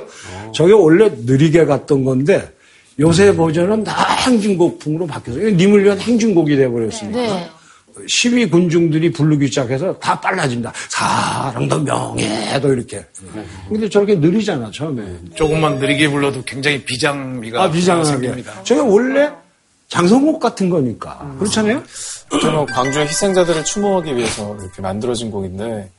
[0.52, 2.52] 저게 원래 느리게 갔던 건데
[3.00, 7.18] 요새 버전은 다 행진곡풍으로 바뀌어서 님을 위한 행진곡이 돼버렸으니까.
[7.18, 7.50] 네.
[8.06, 10.72] 시위 군중들이 부르기 시작해서 다 빨라진다.
[10.88, 13.04] 사랑도 명예도 이렇게.
[13.68, 15.02] 근데 저렇게 느리잖아, 처음에.
[15.34, 18.08] 조금만 느리게 불러도 굉장히 비장미가 아, 비장하게.
[18.08, 18.62] 생깁니다.
[18.62, 19.30] 저게 원래
[19.88, 21.34] 장성곡 같은 거니까.
[21.38, 21.82] 그렇잖아요?
[22.40, 25.90] 저는 광주의 희생자들을 추모하기 위해서 이렇게 만들어진 곡인데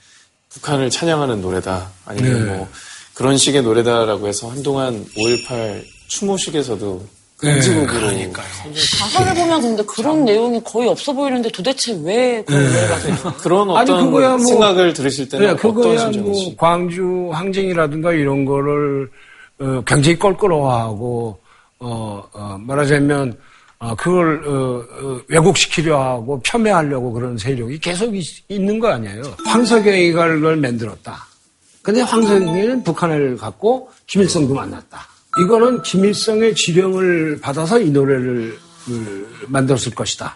[0.49, 2.55] 북한을 찬양하는 노래다 아니면 네.
[2.55, 2.67] 뭐
[3.13, 7.01] 그런 식의 노래다라고 해서 한동안 5.18 추모식에서도
[7.37, 8.07] 금지곡으로
[8.99, 13.89] 가사를 보면 근데 그런 내용이 거의 없어 보이는데 도대체 왜 그걸 왜 가지고 그런 아니,
[13.91, 19.09] 어떤 그거야 뭐- 생각을 들으실 때는 네, 그거야 뭐 광주 항쟁이라든가 이런 거를
[19.61, 21.39] 어, 굉장히 껄끄러워하고
[21.79, 23.37] 어, 어, 말하자면
[23.79, 29.21] 어, 그걸 어, 어, 왜곡시키려 하고 폄훼하려고 그런 세력이 계속 있, 있는 거 아니에요.
[29.45, 31.25] 황석영이가 그걸 만들었다.
[31.81, 35.07] 근데 황석영이는 북한을 갖고 김일성도 만났다.
[35.43, 40.35] 이거는 김일성의 지령을 받아서 이 노래를 그, 만들었을 것이다.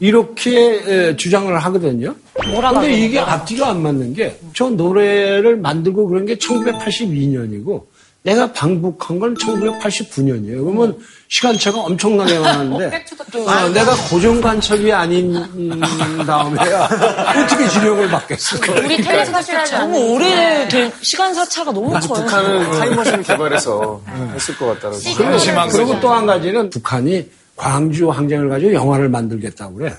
[0.00, 2.14] 이렇게 에, 주장을 하거든요.
[2.34, 7.84] 근데 이게 앞뒤가 안 맞는 게 저 노래를 만들고 그런 게 1982년이고
[8.24, 10.64] 내가 방북한 건 1989년이에요.
[10.64, 13.04] 그러면 시간차가 엄청나게 많았는데
[13.46, 15.34] 아, 내가 고정관첩이 아닌
[16.26, 16.84] 다음에야
[17.44, 18.56] 어떻게 지령을 받겠어?
[18.82, 22.00] 우리 텔레파시라는 너무 오래 된 시간사 차가 너무 커요.
[22.00, 24.00] 북한은 타임머신을 개발해서
[24.34, 24.98] 했을 것 같다라고.
[25.16, 29.94] 그리고, 그리고 또 한 가지는 북한이 광주 항쟁을 가지고 영화를 만들겠다고 그래.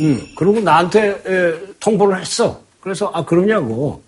[0.00, 2.60] 음, 그리고 나한테 에, 통보를 했어.
[2.80, 4.00] 그래서 아 그러냐고.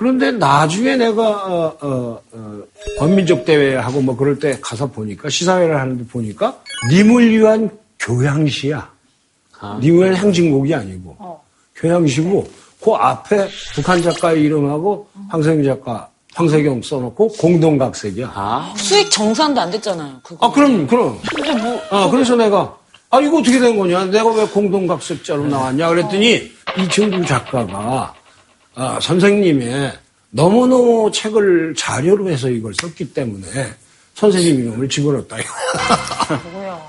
[0.00, 2.62] 그런데 나중에 내가 어, 어, 어,
[2.98, 6.58] 권민족 대회하고 뭐 그럴 때 가서 보니까 시사회를 하는데 보니까
[6.90, 8.90] 님을 위한 교양시야.
[9.82, 11.38] 님을 위한 행진곡이 아니고
[11.76, 12.48] 교양시고
[12.82, 18.72] 그 앞에 북한 작가 이름하고 황세경 작가 황세경 써놓고 공동각색이야.
[18.78, 20.20] 수익 정산도 안 됐잖아요.
[20.22, 20.46] 그거.
[20.46, 21.18] 아 그럼 그럼.
[21.34, 22.74] 근데 뭐 아, 그래서 내가,
[23.10, 24.06] 아, 이거 어떻게 된 거냐?
[24.06, 25.88] 내가 왜 공동각색자로 나왔냐?
[25.88, 28.14] 그랬더니, 이층구 작가가,
[28.82, 29.92] 아, 선생님의
[30.30, 33.46] 너무너무 책을 자료로 해서 이걸 썼기 때문에,
[34.14, 35.36] 선생님 이름을 집어넣었다.
[36.52, 36.86] 뭐야?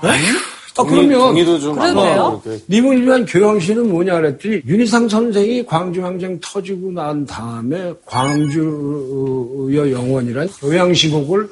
[0.74, 1.18] 아, 그러면.
[1.18, 2.40] 동의도 좀 그러네요.
[2.70, 11.50] 님을 위한 교양시는 뭐냐 그랬더니, 윤희상 선생이 광주항쟁 터지고 난 다음에 광주의 영원이란 교양시곡을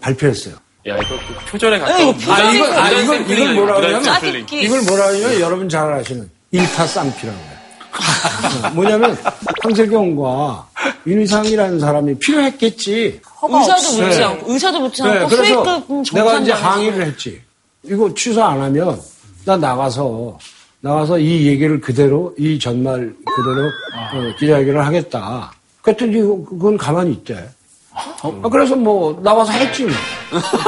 [0.00, 0.54] 발표했어요.
[0.86, 4.00] 야, 이거 그 표절에 가까운 이거 아, 이걸, 아, 이걸, 이걸 뭐라.
[4.00, 4.62] 짜깁기.
[4.62, 7.57] 이걸 뭐라 그러냐면 여러분 잘 아시는 일타 쌍피라고 해요.
[7.98, 9.16] 어, 뭐냐면
[9.62, 10.68] 황세경과
[11.06, 13.20] 윤희상이라는 사람이 필요했겠지.
[13.42, 14.24] 의사도 묻지 네.
[14.24, 16.52] 않고 의사도 묻지 네, 않고 그래서 수익금 내가 이제.
[16.52, 17.40] 항의를 했지.
[17.84, 19.00] 이거 취소 안 하면
[19.44, 20.38] 나 나가서
[20.80, 25.52] 나가서 이 얘기를 그대로 이 전말 그대로 어, 기자회견을 하겠다.
[25.82, 27.48] 그랬더니 그건 가만히 있대.
[27.94, 29.92] 아, 그래서 뭐 나와서 했지 뭐.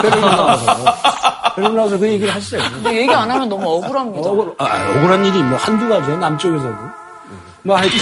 [0.01, 0.95] 그러고 나와서
[1.55, 2.63] 그러고 나서 그 얘기를 했어요.
[2.73, 4.29] 근데 얘기 안 하면 너무 억울합니다.
[4.29, 6.77] 억울, 아, 억울한 일이 뭐 한두 가지야, 남쪽에서도.
[7.63, 7.99] 뭐 하여튼.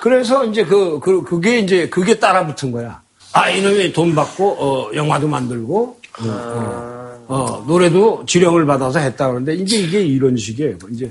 [0.00, 3.00] 그래서 이제 그, 그, 그게 이제, 그게 따라 붙은 거야.
[3.32, 9.54] 아, 이놈이 돈 받고, 어, 영화도 만들고, 어, 어, 어, 노래도 지령을 받아서 했다 그러는데,
[9.54, 10.76] 이제 이게 이런 식이에요.
[10.90, 11.10] 이제,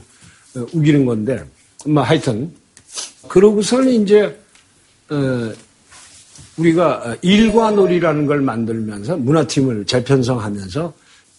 [0.56, 1.44] 어, 우기는 건데,
[1.86, 2.52] 뭐 하여튼.
[3.30, 4.38] 그러고서는 이제,
[5.10, 5.52] 어,
[6.58, 10.94] 우리가 일과 놀이라는 걸 만들면서 문화팀을 재편성하면서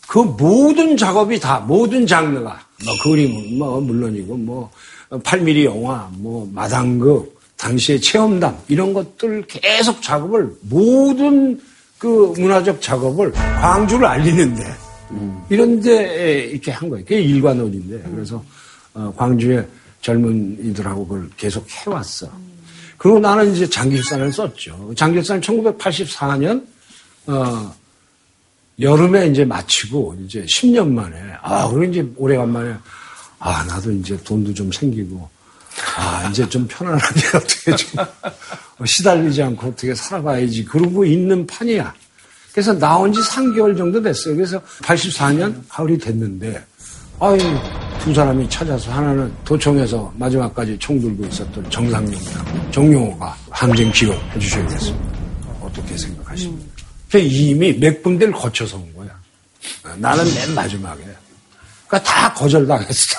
[0.08, 4.70] 그 모든 작업이 다 모든 장르가 뭐 그림은 뭐 물론이고 뭐
[5.20, 11.60] 8mm 영화 뭐 마당극 당시의 체험담 이런 것들 계속 작업을 모든
[11.98, 14.62] 그 문화적 작업을 광주를 알리는데
[15.48, 17.04] 이런데 이렇게 한 거예요.
[17.04, 18.42] 그게 일관놀인데 그래서
[18.94, 19.64] 어, 광주의
[20.00, 22.28] 젊은이들하고 그걸 계속 해왔어.
[22.96, 24.92] 그리고 나는 이제 장길산을 썼죠.
[24.96, 26.64] 장길산 1984년
[27.26, 27.74] 어,
[28.80, 32.74] 여름에 이제 마치고 이제 10년 만에 아 그리고 이제 오래간만에
[33.44, 35.28] 아 나도 이제 돈도 좀 생기고
[35.96, 38.06] 아 이제 좀 편안하게 어떻게 좀
[38.86, 41.92] 시달리지 않고 어떻게 살아가야지 그러고 있는 판이야.
[42.52, 44.36] 그래서 나온 지 3개월 정도 됐어요.
[44.36, 46.64] 그래서 84년 가을이 됐는데
[47.18, 47.38] 아유
[48.00, 55.12] 두 사람이 찾아서 하나는 도청에서 마지막까지 총 들고 있었던 정상용이라고 정용호가 항쟁 기록 해주셔야겠습니다.
[55.60, 56.72] 어떻게 생각하십니까?
[57.10, 59.10] 그 이미 몇 군데를 거쳐서 온 거야.
[59.96, 61.02] 나는 맨 마지막에.
[61.92, 63.18] 그러니까 다 거절당했어.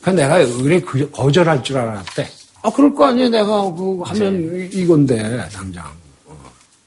[0.00, 2.30] 그 내가 의뢰 그- 거절할 줄 알았대.
[2.62, 3.28] 아, 그럴 거 아니야.
[3.28, 5.84] 내가 그 하면 이건데, 당장.
[6.26, 6.36] 어.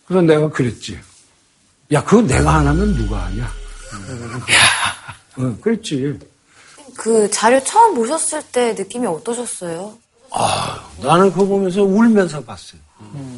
[0.07, 0.97] 그래서 내가 그랬지.
[1.91, 3.43] 야, 그거 내가 안 하면 누가 하냐?
[3.43, 3.49] 야,
[5.37, 6.17] 어, 그랬지.
[6.95, 9.97] 그 자료 처음 보셨을 때 느낌이 어떠셨어요?
[11.01, 12.79] 나는 그거 보면서 울면서 봤어요.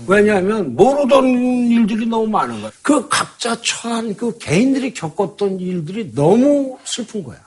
[0.06, 2.72] 왜냐하면 모르던 일들이 너무 많은 거야.
[2.82, 7.38] 그 각자 처한 그 개인들이 겪었던 일들이 너무 슬픈 거야.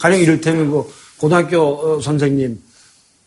[0.00, 0.84] 가령 이를테면 그
[1.18, 2.60] 고등학교 어, 선생님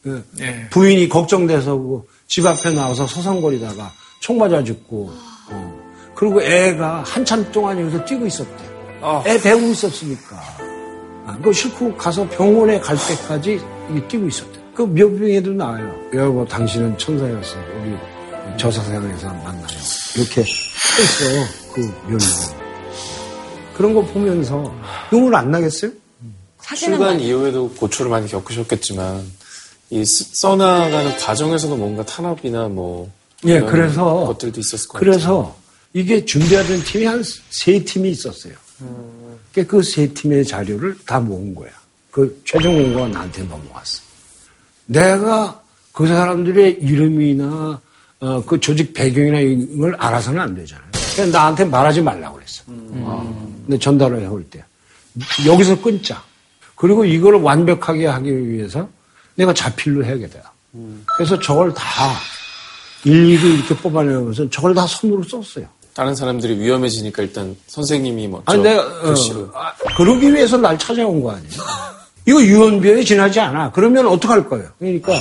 [0.03, 0.25] 그
[0.71, 5.11] 부인이 걱정돼서 그 집 앞에 나와서 서성거리다가 총 맞아 죽고
[5.51, 5.83] 어.
[6.15, 8.63] 그리고 애가 한참 동안 여기서 뛰고 있었대.
[9.27, 10.37] 애 배우고 있었으니까.
[11.27, 14.59] 아, 그거 싫고 가서 병원에 갈 때까지 이게 뛰고 있었대.
[14.73, 15.93] 그 묘병에도 나와요.
[16.15, 17.55] 여보, 당신은 천사였어.
[17.81, 19.67] 우리 저사상에서 만나요.
[20.15, 21.73] 이렇게 써 있어.
[21.73, 22.19] 그 묘명.
[23.75, 24.73] 그런 거 보면서
[25.11, 25.91] 눈물 안 나겠어요?
[26.75, 29.23] 사진은 출간 많이 이후에도 고초를 많이 겪으셨겠지만
[29.91, 33.11] 이 쓰- 써나가는 과정에서도 뭔가 탄압이나 뭐
[33.45, 35.11] 예, 이런 그래서 것들도 있었을 것 같아요.
[35.11, 35.57] 그래서
[35.93, 38.53] 이게 준비하던 팀이 한 세 팀이 있었어요.
[39.67, 41.69] 그세 팀의 자료를 다 모은 거야.
[42.09, 44.01] 그 최종 공고가 나한테 넘어왔어.
[44.87, 47.79] 내가 그 사람들의 이름이나
[48.19, 50.87] 어, 그 조직 배경이나 이걸 알아서는 안 되잖아요.
[51.15, 52.63] 그냥 나한테 말하지 말라고 그랬어.
[52.65, 54.63] 근데 전달을 해올 때
[55.45, 56.23] 여기서 끊자.
[56.83, 58.89] 그리고 이걸 완벽하게 하기 위해서
[59.35, 60.51] 내가 자필로 해야겠다.
[61.15, 62.11] 그래서 저걸 다
[63.05, 65.65] 일일이 이렇게 뽑아내면서 저걸 다 손으로 썼어요.
[65.93, 69.13] 다른 사람들이 위험해지니까 일단 선생님이 먼저 아니 내가 어,
[69.53, 71.51] 아, 그러기 위해서 날 찾아온 거 아니에요.
[72.25, 73.71] 이거 유언비어에 지나지 않아.
[73.71, 74.67] 그러면 어떡할 거예요?
[74.77, 75.13] 그러니까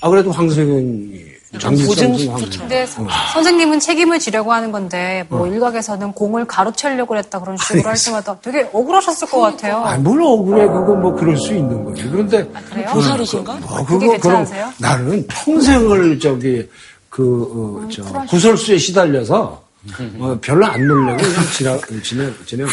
[0.00, 1.22] 아 그래도 황 선생이
[1.58, 2.16] 장기성
[2.58, 7.96] 근데 서- 선생님은 책임을 지려고 하는 건데 뭐 일각에서는 공을 가로채려고 했다 그런 식으로 할
[7.96, 9.78] 때마다 되게 억울하셨을 것 같아요.
[9.78, 10.66] 아, 뭘 억울해.
[10.66, 12.02] 그거 뭐 그럴 수 있는 거지.
[12.04, 12.44] 그런데.
[12.70, 12.86] 그래요?
[12.88, 13.54] 그- 보살이신가?
[13.54, 14.72] 그- 뭐 그거, 그럼 괜찮으세요?
[14.78, 16.68] 나는 평생을 저기,
[17.08, 19.62] 그, 어, 저, 구설수에 시달려서,
[20.20, 22.70] 어, 별로 안 놀래고 그냥 지나, 지내, 지내고.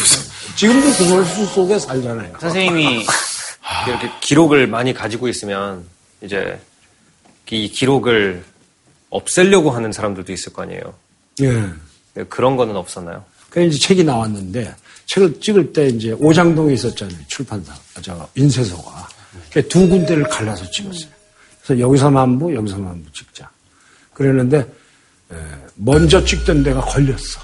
[0.56, 2.32] 지금도 구설수 속에 살잖아요.
[2.40, 3.04] 선생님이
[3.88, 5.84] 이렇게 기록을 많이 가지고 있으면
[6.20, 6.60] 이제
[7.50, 8.44] 이 기록을
[9.10, 10.94] 없애려고 하는 사람들도 있을 거 아니에요.
[11.42, 12.24] 예.
[12.28, 13.24] 그런 거는 없었나요?
[13.50, 14.74] 그 이제 책이 나왔는데,
[15.06, 17.18] 책을 찍을 때 이제 오장동에 있었잖아요.
[17.28, 19.08] 출판사, 아, 저, 인쇄소가.
[19.52, 21.10] 그두 군데를 갈라서 찍었어요.
[21.62, 23.50] 그래서 여기서만 한 부, 여기서만 한부 찍자.
[24.12, 25.36] 그랬는데, 에,
[25.76, 27.40] 먼저 찍던 데가 걸렸어.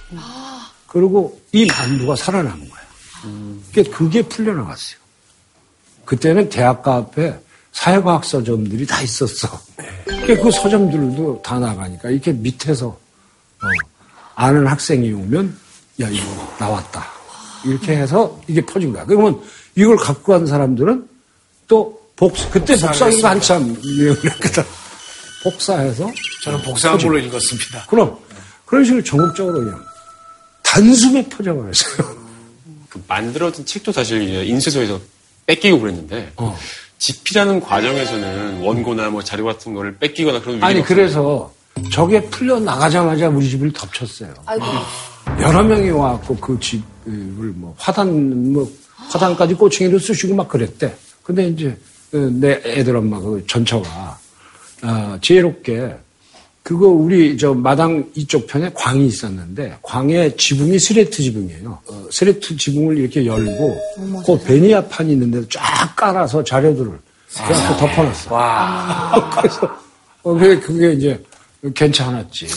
[0.89, 2.83] 그리고 이 만두가 살아남은 거야.
[3.73, 4.99] 그게, 그게 풀려나갔어요.
[6.05, 7.39] 그때는 대학가 앞에
[7.75, 9.61] 사회과학 서점들이 다 있었어.
[10.27, 13.67] 그그 서점들도 다 나가니까 이렇게 밑에서 어,
[14.37, 15.59] 아는 학생이 오면
[16.01, 17.05] 야 이거 나왔다
[17.65, 19.05] 이렇게 해서 이게 퍼진 거야.
[19.05, 19.41] 그러면
[19.75, 21.09] 이걸 갖고 간 사람들은
[21.69, 24.65] 또 복사 그때 복사기가 한참 유행했거든.
[25.43, 26.11] 복사해서
[26.43, 27.87] 저는 복사한 걸로 읽었습니다.
[27.89, 28.17] 그럼
[28.65, 29.85] 그런 식으로 전국적으로 그냥
[30.63, 32.25] 단숨에 퍼져버렸어요.
[32.89, 35.01] 그 만들어진 책도 사실 인쇄소에서
[35.47, 36.57] 뺏기고 그랬는데 어.
[37.05, 40.85] 집필하는 과정에서는 원고나 뭐 자료 같은 거를 뺏기거나 그런 아니 없었나요?
[40.85, 41.53] 그래서
[41.93, 44.33] 저게 풀려 나가자마자 우리 집을 덮쳤어요.
[44.47, 44.65] 아이고.
[45.39, 46.83] 여러 명이 와갖고 그 집을
[47.57, 50.95] 뭐 화단 뭐 화단까지 꼬챙이로 쑤시고 막 그랬대.
[51.23, 51.77] 근데 이제
[52.11, 54.19] 그 내 애들 엄마 그 전처가
[54.81, 55.95] 아, 지혜롭게
[56.65, 61.79] 그거 우리 저 마당 이쪽 편에 광이 있었는데 광의 지붕이 스레트 지붕이에요.
[61.87, 63.81] 어, 스레트 지붕을 이렇게 열고
[64.27, 66.99] 그 베니아판이 있는데 쫙 깔아서 자료들을
[67.47, 68.31] 그래서 덮어놨어.
[69.41, 69.79] 그래서
[70.23, 71.25] 어, 그게, 그게 이제
[71.75, 72.49] 괜찮았지.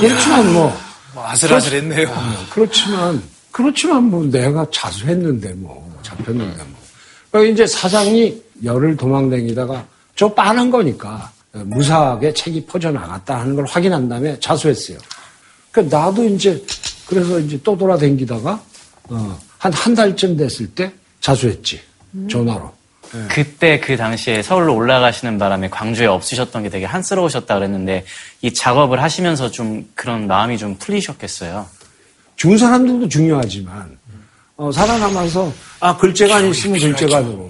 [0.00, 2.08] 그렇지만 뭐 뭐 아슬아슬했네요.
[2.08, 6.78] 어, 그렇지만, 그렇지만 뭐 내가 자수했는데 뭐, 잡혔는데 뭐.
[7.30, 11.32] 그러니까 이제 사장이 열을 도망다니다가 저 빠는 거니까
[11.64, 14.98] 무사하게 책이 퍼져나갔다 하는 걸 확인한 다음에 자수했어요.
[15.70, 16.62] 그 나도 이제,
[17.06, 18.60] 그래서 이제 또 돌아다니다가,
[19.10, 21.80] 어, 한, 한 달쯤 됐을 때 자수했지.
[22.30, 22.72] 전화로.
[23.28, 28.04] 그때 그 당시에 서울로 올라가시는 바람에 광주에 없으셨던 게 되게 한스러우셨다 그랬는데
[28.42, 31.66] 이 작업을 하시면서 좀 그런 마음이 좀 풀리셨겠어요.
[32.36, 33.96] 죽은 사람들도 중요하지만
[34.56, 37.48] 어, 살아남아서 아 글재가 안 있으면 글재가 들어.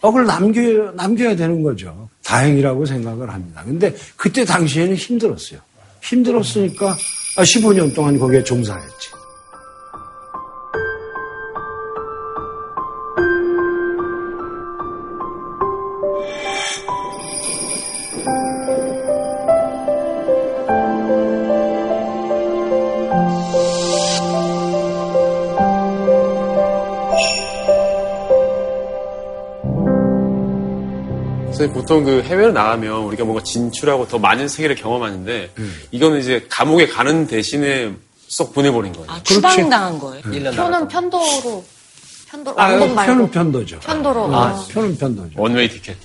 [0.00, 0.60] 어, 그걸 남겨
[0.92, 2.03] 남겨야 되는 거죠.
[2.24, 3.62] 다행이라고 생각을 합니다.
[3.64, 5.60] 근데 그때 당시에는 힘들었어요.
[6.02, 6.96] 힘들었으니까
[7.36, 9.13] 아, 15년 동안 거기에 종사했지.
[31.74, 35.50] 보통 그 해외로 나가면 우리가 뭔가 진출하고 더 많은 세계를 경험하는데
[35.90, 37.92] 이거는 이제 감옥에 가는 대신에
[38.28, 39.06] 쏙 보내버린 거예요.
[39.10, 40.22] 아, 추방당한 거예요?
[40.22, 41.64] 표는 편도로
[42.30, 43.80] 편도로 아, 왕복 말고 표는 편도죠.
[43.80, 44.34] 편도로.
[44.34, 44.66] 아, 어.
[44.72, 45.30] 표는 편도죠.
[45.36, 45.96] 원웨이 티켓.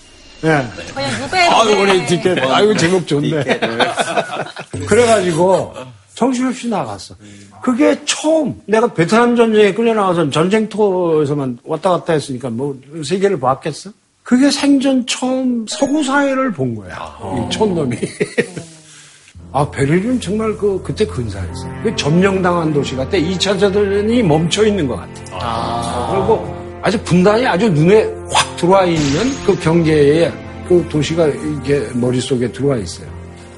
[0.41, 0.65] 네.
[0.93, 2.37] 그냥 유배 아유, 원래 티켓.
[2.39, 3.43] 아이고, 제목 좋네.
[4.87, 5.73] 그래가지고,
[6.15, 7.15] 정신없이 나갔어.
[7.61, 13.91] 그게 처음, 내가 베트남 전쟁에 끌려 나와서 전쟁터에서만 왔다 갔다 했으니까 뭐, 세계를 봤겠어?
[14.29, 17.17] 그게 생전 처음 서구 사회를 본 거야.
[17.35, 17.97] 이 촌놈이.
[19.51, 21.81] 아, 베를린 정말 그, 그때 근사했어요.
[21.81, 23.17] 그 점령당한 도시 같아.
[23.17, 26.11] 2차 대전이 멈춰 있는 것 같아.
[26.11, 30.31] 그리고 아주 분단이 아주 눈에 확 들어와 있는 그 경계에
[30.67, 33.07] 그 도시가 이게 머릿속에 들어와 있어요.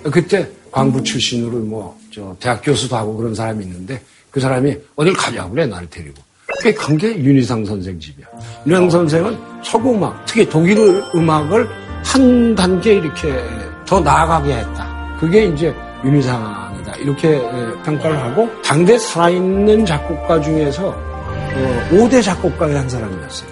[0.03, 5.51] 그때 광부 출신으로 뭐, 저, 대학 교수도 하고 그런 사람이 있는데 그 사람이 어딜 가냐고
[5.51, 6.23] 그래, 나를 데리고.
[6.75, 8.27] 간게 윤희상 선생 집이야.
[8.67, 10.77] 윤희상 선생은 서구 음악, 특히 독일
[11.15, 11.67] 음악을
[12.03, 13.33] 한 단계 이렇게
[13.85, 15.17] 더 나아가게 했다.
[15.19, 16.95] 그게 이제 윤희상이다.
[16.97, 17.41] 이렇게 에,
[17.83, 23.51] 평가를 하고 당대 살아있는 작곡가 중에서 어, 5대 작곡가의 한 사람이었어요.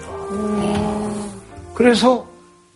[1.74, 2.26] 그래서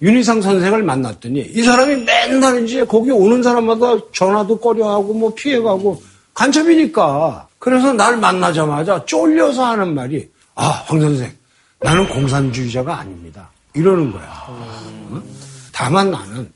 [0.02, 6.00] 윤희상 선생을 만났더니 이 사람이 맨날 이제 거기 오는 사람마다 전화도 꺼려하고 뭐 피해가고
[6.34, 7.48] 간첩이니까.
[7.58, 11.32] 그래서 날 만나자마자 쫄려서 하는 말이 아, 황 선생,
[11.80, 13.48] 나는 공산주의자가 아닙니다.
[13.72, 14.44] 이러는 거야.
[14.48, 15.22] 어?
[15.72, 16.50] 다만 나는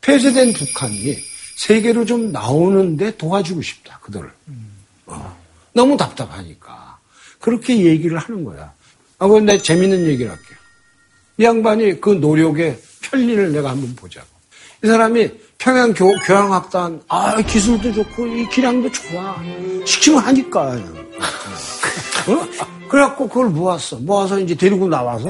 [0.00, 1.14] 폐쇄된 북한이
[1.56, 4.30] 세계로 좀 나오는데 도와주고 싶다, 그들을.
[5.06, 5.36] 어.
[5.72, 6.98] 너무 답답하니까.
[7.40, 8.72] 그렇게 얘기를 하는 거야.
[9.18, 10.58] 아, 근데 재밌는 얘기를 할게요.
[11.36, 14.26] 이 양반이 그 노력의 편리를 내가 한번 보자고.
[14.82, 19.36] 이 사람이 평양 교, 교양학단, 아, 기술도 좋고, 이 기량도 좋아.
[19.84, 20.76] 시키면 하니까.
[22.28, 22.88] 어?
[22.88, 23.96] 그래갖고 그걸 모았어.
[23.96, 25.28] 모아서 이제 데리고 나와서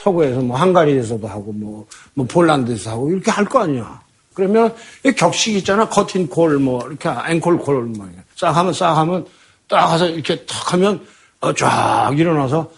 [0.00, 4.00] 서구에서 뭐 한가리에서도 하고 뭐, 뭐 폴란드에서 하고 이렇게 할 거 아니야.
[4.34, 4.74] 그러면
[5.04, 5.88] 이 격식 있잖아.
[5.88, 9.26] 커튼 콜, 뭐, 이렇게 앵콜 콜, 뭐, 싹 하면 싹 하면
[9.68, 11.00] 딱 가서 이렇게 탁 하면
[11.40, 12.70] 어, 쫙 일어나서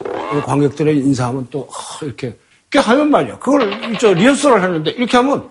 [0.45, 2.37] 관객들의 인사하면 또 어, 이렇게
[2.71, 3.39] 이렇게 하면 말이야.
[3.39, 5.49] 그걸 저 리허설을 하는데 이렇게 하면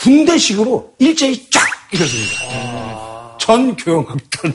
[0.00, 3.36] 군대식으로 일제히 쫙 이러습니다.
[3.38, 4.54] 전 교영학단이.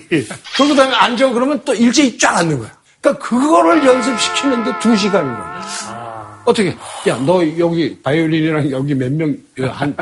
[0.56, 2.72] 그러고 다음에 앉아 그러면 또 일제히 쫙 앉는 거야.
[3.02, 6.42] 그러니까 그거를 연습시키는데 두 시간인 거야.
[6.46, 6.76] 어떻게?
[7.08, 9.36] 야, 너 여기 바이올린이랑 여기 몇 명,
[9.72, 9.96] 한,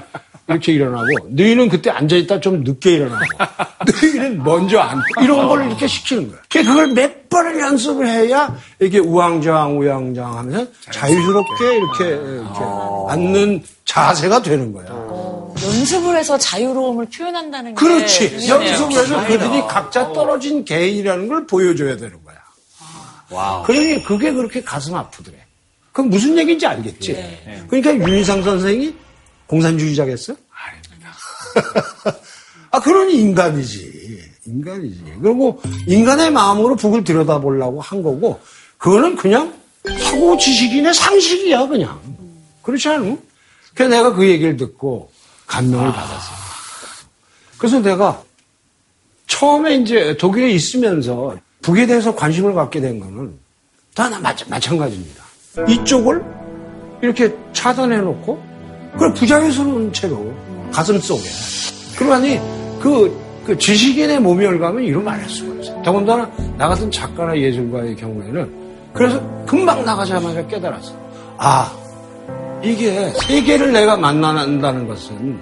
[0.48, 3.26] 이렇게 일어나고, 너희는 그때 앉아있다 좀 늦게 일어나고,
[4.02, 6.40] 너희는 먼저 앉고, 이런 걸 이렇게 시키는 거야.
[6.50, 12.60] 그걸 몇 번을 연습을 해야 이게 우왕좌왕, 우왕좌왕 하면서 자유스럽게 이렇게, 이렇게
[13.10, 14.86] 앉는 자세가 되는 거야.
[15.64, 18.48] 연습을 해서 자유로움을 표현한다는 게 그렇지.
[18.50, 23.64] 연습을 해서 그들이 각자 떨어진 개인이라는 걸 보여줘야 되는 거야.
[23.66, 25.38] 그러니 그게 그렇게 가슴 아프더래.
[25.92, 27.40] 그럼 무슨 얘기인지 알겠지?
[27.70, 28.94] 그러니까 윤희상 선생이
[29.54, 30.36] 공산주의자겠어?
[30.50, 31.14] 아닙니다.
[32.72, 34.32] 아, 그러니 인간이지.
[34.46, 35.04] 인간이지.
[35.22, 38.40] 그리고 인간의 마음으로 북을 들여다보려고 한 거고,
[38.80, 39.54] 그거는 그냥
[40.00, 42.02] 사고 지식인의 상식이야, 그냥.
[42.64, 43.16] 그렇지 않아?
[43.76, 45.12] 그래서 내가 그 얘기를 듣고
[45.46, 46.38] 감명을 받았어요.
[47.58, 48.22] 그래서 내가
[49.28, 53.38] 처음에 이제 독일에 있으면서 북에 대해서 관심을 갖게 된 거는
[53.96, 55.24] 다 마- 마찬가지입니다.
[55.70, 56.24] 이쪽을
[57.02, 58.53] 이렇게 차단해 놓고
[58.94, 60.34] 그걸 부자유스러운 채로
[60.72, 61.22] 가슴 속에
[61.98, 62.40] 그러니
[62.82, 63.16] 그,
[63.46, 65.82] 그 지식인의 모멸감은 이루 말할 수가 없어요.
[65.84, 68.64] 더군다나 나 같은 작가나 예술가의 경우에는
[68.94, 70.94] 그래서 금방 나가자마자 깨달았어.
[71.38, 71.72] 아
[72.64, 75.40] 이게 세계를 내가 만난다는 것은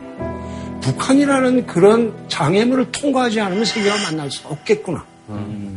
[0.82, 5.06] 북한이라는 그런 장애물을 통과하지 않으면 세계와 만날 수 없겠구나.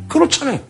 [0.09, 0.61] 그렇잖아요.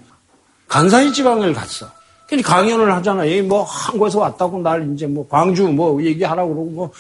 [0.69, 1.87] 간사이 지방을 갔어.
[2.29, 3.37] 근데 강연을 하잖아.
[3.37, 6.91] 요 뭐, 한국에서 왔다고 날 이제 뭐, 광주 뭐, 얘기하라고 그러고 뭐,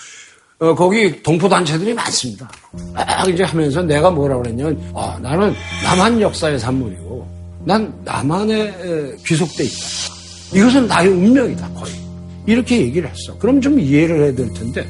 [0.58, 2.48] 어, 거기 동포단체들이 많습니다.
[2.92, 7.26] 막 이제 하면서 내가 뭐라 그랬냐면, 아, 나는 남한 역사의 산물이고,
[7.64, 9.74] 난 남한에 에, 귀속돼 있다.
[10.54, 11.92] 이것은 나의 운명이다, 거의.
[12.46, 13.36] 이렇게 얘기를 했어.
[13.38, 14.86] 그럼 좀 이해를 해야 될 텐데,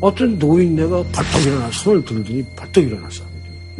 [0.00, 3.29] 어떤 노인네가 벌떡 일어나 손을 들더니 벌떡 일어났어.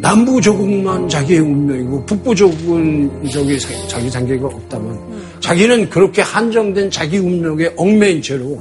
[0.01, 7.19] 남부 조국만 자기의 운명이고 북부 조국은 저기 사- 자기 상계가 없다면 자기는 그렇게 한정된 자기
[7.19, 8.59] 운명에 얽매인 채로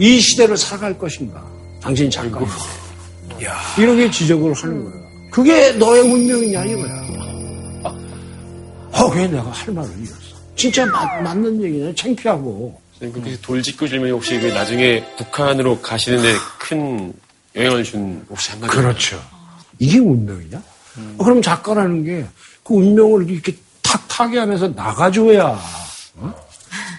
[0.00, 1.44] 이 시대를 살아갈 것인가?
[1.80, 2.40] 당신 작가.
[3.78, 4.94] 이렇게 지적을 하는 거야.
[5.30, 7.04] 그게 너의 운명이냐 이거야.
[8.92, 10.14] 어, 왜 내가 할 말을 잃었어?
[10.56, 11.92] 진짜 맞, 맞는 얘기냐?
[11.94, 12.80] 창피하고.
[13.00, 17.12] 그 돌직구 질문이 혹시 그 나중에 북한으로 가시는데 큰
[17.54, 18.72] 영향을 준 혹시 한마디?
[18.74, 19.20] 그렇죠.
[19.78, 20.62] 이게 운명이냐?
[21.18, 22.26] 어, 그럼 작가라는 게
[22.64, 25.60] 그 운명을 이렇게 탁 타게 하면서 나가줘야
[26.16, 26.34] 어?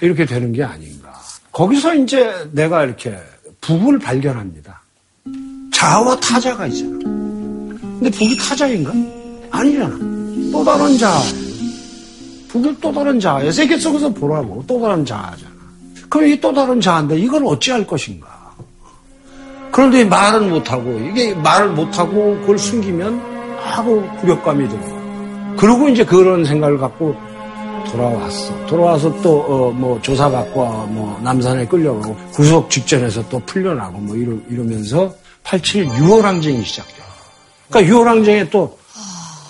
[0.01, 1.19] 이렇게 되는 게 아닌가.
[1.51, 3.17] 거기서 이제 내가 이렇게
[3.61, 4.82] 북을 발견합니다.
[5.73, 6.99] 자와 타자가 있잖아.
[6.99, 8.93] 근데 북이 타자인가?
[9.49, 9.97] 아니잖아.
[10.51, 11.19] 또 다른 자.
[12.49, 13.51] 북이 또 다른 자야.
[13.51, 14.63] 세계 속에서 보라고.
[14.67, 15.51] 또 다른 자잖아.
[16.09, 18.35] 그럼 이게 또 다른 자인데 이걸 어찌할 것인가?
[19.76, 23.19] 그런데 말은 못하고, 이게 말을 못하고 그걸 숨기면
[23.61, 24.82] 아고 굴욕감이 들어.
[25.57, 27.13] 그러고 이제 그런 생각을 갖고
[27.91, 28.65] 돌아왔어.
[28.67, 34.32] 돌아와서 또, 어, 뭐, 조사받고, 어, 뭐, 남산에 끌려가고, 구속 직전에서 또 풀려나고, 뭐, 이러,
[34.49, 35.13] 이러면서
[35.43, 37.05] 87 6월 항쟁이 시작돼요.
[37.69, 38.78] 그러니까 6월 항쟁에 또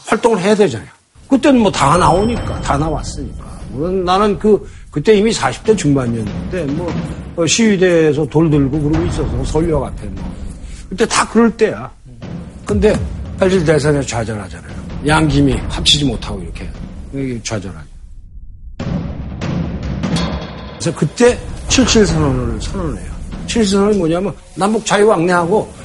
[0.08, 0.90] 활동을 해야 되잖아요.
[1.30, 3.46] 그때는 뭐 다 나오니까, 다 나왔으니까.
[4.04, 6.88] 나는 그, 그때 이미 40대 중반이었는데, 뭐,
[7.36, 10.34] 어, 시위대에서 돌 들고 그러고 있어서, 설력 앞에 뭐.
[10.88, 11.92] 그때 다 그럴 때야.
[12.66, 12.98] 근데,
[13.38, 14.74] 87 대선에 좌절하잖아요.
[15.06, 16.70] 양김이 합치지 못하고 이렇게,
[17.44, 17.88] 좌절하죠.
[20.80, 21.38] 그래서 그때
[21.68, 23.12] 77 선언을 선언해요.
[23.48, 25.76] 77 선언이 뭐냐면, 남북 자유왕래하고, 어,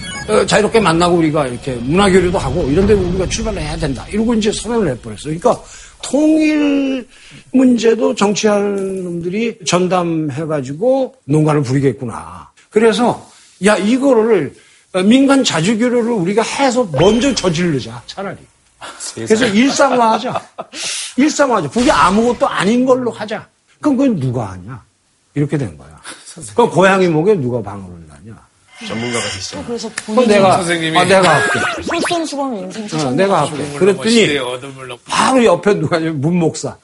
[0.47, 4.07] 자유롭게 만나고 우리가 이렇게 문화교류도 하고 이런데 우리가 출발을 해야 된다.
[4.09, 5.37] 이러고 이제 선언을 해버렸어요.
[5.39, 5.63] 그러니까
[6.03, 7.07] 통일
[7.53, 12.51] 문제도 정치하는 놈들이 전담해가지고 농간을 부리겠구나.
[12.71, 13.29] 그래서
[13.65, 14.55] 야 이거를
[15.05, 18.39] 민간 자주교류를 우리가 해서 먼저 저지르자 차라리.
[19.15, 20.41] 그래서 일상화하자.
[21.17, 21.71] 일상화하자.
[21.71, 23.47] 그게 아무것도 아닌 걸로 하자.
[23.81, 24.83] 그럼 그건 누가 하냐?
[25.35, 26.01] 이렇게 된 거야.
[26.55, 28.10] 그럼 고양이 목에 누가 방울을?
[28.87, 29.65] 전문가가 되시죠.
[29.67, 31.83] 그래서 어, 본인이 내가, 선생님이- 아, 내가 할게.
[31.83, 33.43] 솔선 수범 인생 어, 내가.
[33.49, 33.79] 할게.
[33.79, 34.39] 그랬더니
[35.05, 36.77] 바로 옆에 누가 있냐면 문 목사.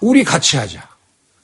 [0.00, 0.86] 우리 같이 하자.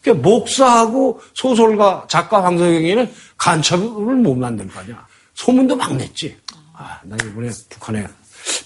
[0.02, 5.06] 그 목사하고 소설가 작가 황석영이는 간첩을 못 만들 거 아니야.
[5.34, 6.36] 소문도 막 냈지.
[6.74, 8.06] 아, 나 이번에 북한에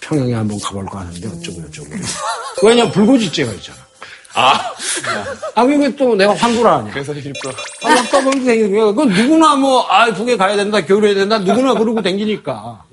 [0.00, 1.88] 평양에 한번 가볼까 하는데 어쩌고 저쩌고.
[2.62, 3.78] 왜냐 불고지죄가 있잖아.
[4.34, 4.72] 아,
[5.54, 6.90] 아, 그게 또 내가 환구를 하냐.
[6.92, 7.54] 그래서 일부러.
[7.84, 8.84] 아, 막 떠벌고 다니는 거야.
[8.86, 12.84] 그건 누구나 뭐, 아, 북에 가야 된다, 교류해야 된다, 누구나 그러고 다니니까.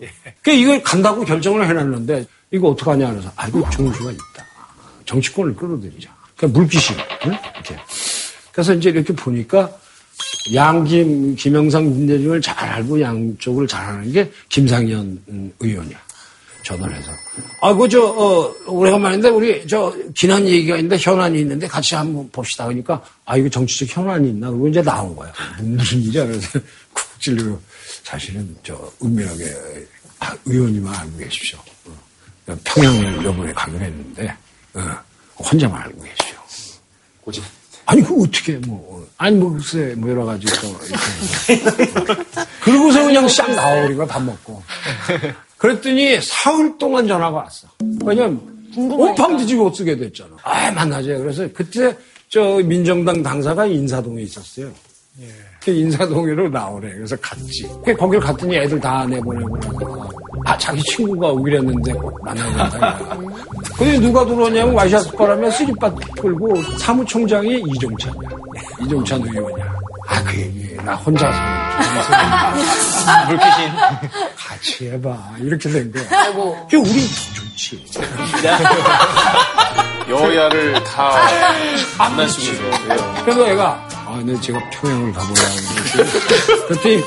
[0.41, 4.45] 그 이걸 간다고 결정을 해놨는데, 이거 어떡하냐, 그래서, 아, 이거 정수가 있다.
[5.05, 6.09] 정치권을 끌어들이자.
[6.37, 7.37] 그러니까 물귀신, 응?
[7.55, 7.75] 이렇게.
[8.51, 9.69] 그래서 이제 이렇게 보니까,
[10.53, 15.97] 양김, 김영삼, 김대중을 잘 알고 양쪽을 잘 아는 게 김상현 음, 의원이야.
[16.71, 17.11] 전화를 해서.
[17.61, 22.65] 아, 그, 저, 어, 오래간만인데, 우리, 저, 기난 얘기가 있는데, 현안이 있는데, 같이 한번 봅시다.
[22.65, 24.47] 그러니까, 아, 이거 정치적 현안이 있나?
[24.47, 25.31] 그러고 이제 나온 거야.
[25.59, 26.25] 무슨 일이야?
[26.25, 26.59] 그래서
[26.93, 27.59] 쿡 찔리고,
[28.03, 29.45] 사실은, 저, 은밀하게,
[30.19, 31.59] 아, 의원님만 알고 계십시오.
[32.47, 34.35] 어, 평양을 요번에 가기로 했는데,
[34.73, 34.81] 어,
[35.39, 36.37] 혼자만 알고 계십시오.
[37.21, 37.43] 고집.
[37.85, 40.79] 아니, 그 어떻게, 뭐, 아니, 뭐, 글쎄, 뭐, 여러 가지 또.
[42.63, 44.63] 그러고서 그냥 싹 나와버린 거야, 밥 먹고.
[45.61, 47.67] 그랬더니 사흘 동안 전화가 왔어.
[48.03, 48.41] 왜냐면,
[48.75, 50.31] 온팡 뒤지고 못 쓰게 됐잖아.
[50.41, 51.15] 아, 만나자.
[51.17, 51.95] 그래서 그때
[52.29, 54.71] 저 민정당 당사가 인사동에 있었어요.
[55.63, 56.91] 그 인사동으로 나오래.
[56.95, 57.69] 그래서 갔지.
[57.85, 59.55] 그 거길 갔더니 애들 다 내보내고
[60.45, 63.19] 아, 자기 친구가 오기로 했는데 된다.
[63.77, 68.29] 근데 누가 들어오냐면 와이셔츠 거라면 쓰리바 끌고 사무총장이 이종찬이야.
[68.83, 69.75] 이종찬 의원이야.
[70.07, 70.75] 아, 그 얘기.
[70.77, 71.60] 나 혼자 사는
[73.27, 73.71] 물귀신.
[74.37, 75.17] 같이 해봐.
[75.39, 76.03] 이렇게 된 거야.
[76.69, 77.85] 그 우리 좋지.
[80.09, 81.13] 여야를 다
[81.97, 82.63] 만나시고
[83.23, 85.49] 그래서 애가, 아, 네, 제가 평양을 가보려고
[85.93, 87.03] 그랬더니, 그랬더니,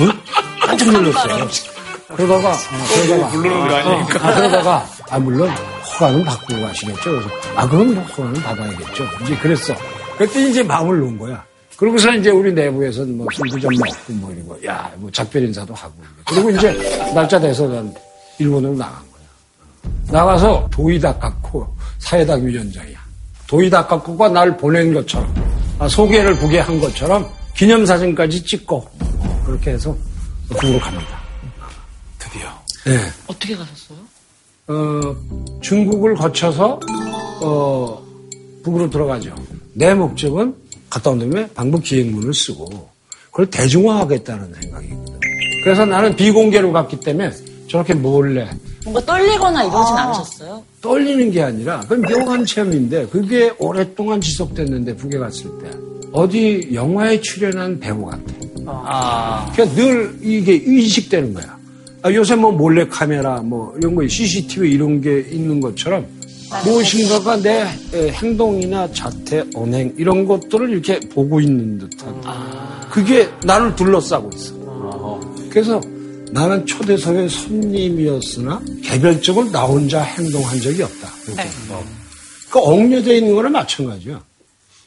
[0.00, 0.12] 응?
[0.60, 1.48] 깜짝 놀랐어요.
[2.14, 2.56] 그러다가, 어,
[2.96, 3.28] 그러다가.
[3.30, 4.28] 부르는 거 아니니까.
[4.28, 5.48] 아, 그러다가, 아, 물론,
[5.94, 7.10] 허가는 받고 가시겠죠.
[7.10, 9.04] 그래서, 아, 그럼 뭐 허가는 받아야겠죠.
[9.22, 9.74] 이제 그랬어.
[10.16, 11.44] 그랬더니 이제 마음을 놓은 거야.
[11.78, 15.94] 그러고서 이제 우리 내부에서는 뭐 술도 좀 먹고 뭐 이러고, 야, 뭐 작별 인사도 하고.
[16.28, 16.72] 그리고 이제
[17.14, 17.94] 날짜 돼서 난
[18.40, 19.92] 일본으로 나간 거야.
[20.10, 22.98] 나가서 도이다 깎고 사회당 위원장이야.
[23.46, 25.32] 도이다 깎고가 날 보낸 것처럼
[25.78, 29.96] 아, 소개를 보게 한 것처럼 기념사진까지 찍고 어, 그렇게 해서
[30.48, 31.20] 북으로 갑니다.
[32.18, 32.48] 드디어.
[32.86, 32.98] 네.
[33.28, 33.98] 어떻게 가셨어요?
[34.66, 35.16] 어,
[35.60, 36.80] 중국을 거쳐서
[37.44, 38.02] 어,
[38.64, 39.32] 북으로 들어가죠.
[39.74, 40.56] 내 목적은
[40.90, 42.88] 갔다 온 다음에 방북 기획문을 쓰고
[43.30, 45.20] 그걸 대중화하겠다는 생각이거든.
[45.62, 47.30] 그래서 나는 비공개로 갔기 때문에
[47.68, 48.48] 저렇게 몰래
[48.84, 50.02] 뭔가 떨리거나 이러진 아.
[50.04, 50.62] 않으셨어요?
[50.80, 55.70] 떨리는 게 아니라 그건 묘한 체험인데 그게 오랫동안 지속됐는데 북에 갔을 때
[56.12, 58.22] 어디 영화에 출연한 배우 같아.
[58.66, 61.58] 아, 그러니까 늘 이게 의식되는 거야.
[62.02, 66.06] 아, 요새 뭐 몰래 카메라 뭐 이런 거 CCTV 이런 게 있는 것처럼
[66.64, 72.20] 무엇인가가 내 에, 행동이나 자태, 언행 이런 것들을 이렇게 보고 있는 듯한
[72.90, 75.20] 그게 나를 둘러싸고 있어.
[75.50, 75.80] 그래서
[76.30, 81.08] 나는 초대석의 손님이었으나 개별적으로 나 혼자 행동한 적이 없다.
[81.36, 81.48] 네.
[82.50, 84.22] 그 옥녀되어 있는 거랑 마찬가지야.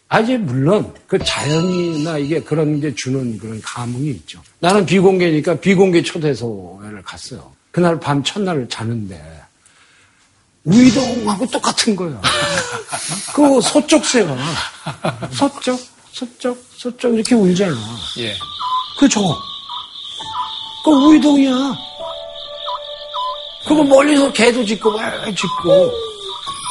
[0.07, 4.41] 아, 이제 물론 그 자연이나 이게 그런 게 주는 그런 감흥이 있죠.
[4.59, 7.51] 나는 비공개니까 비공개 초대소를 갔어요.
[7.71, 9.21] 그날 밤 첫날을 자는데
[10.65, 12.21] 우이동하고 똑같은 거야.
[13.33, 14.35] 그 서쪽새가
[15.31, 15.79] 서쪽,
[16.13, 17.75] 서쪽, 서쪽 이렇게 울잖아.
[18.19, 18.35] 예.
[18.99, 19.35] 그 저거.
[20.85, 21.73] 그 우이동이야.
[23.67, 25.91] 그거 멀리서 개도 짖고 막 짖고.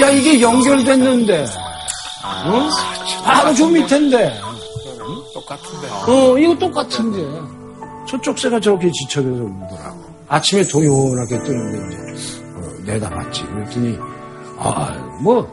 [0.03, 1.47] 야 이게 연결됐는데.
[2.25, 2.69] 어?
[3.25, 4.41] 바로 저 밑인데.
[5.35, 5.89] 똑같은데.
[5.89, 7.21] 어, 이거 똑같은데.
[8.09, 10.11] 저쪽 새가 저렇게 지쳐져서 울더라고.
[10.29, 12.10] 아침에 도요하게 뜨는데 이제 어,
[12.91, 13.43] 내다봤지.
[13.47, 13.99] 그랬더니
[14.59, 15.51] 아, 뭐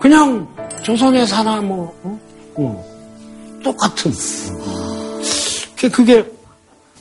[0.00, 0.46] 그냥
[0.82, 2.20] 조선에 사나 뭐 어?
[2.56, 4.12] 어, 똑같은.
[5.76, 6.30] 그게, 그게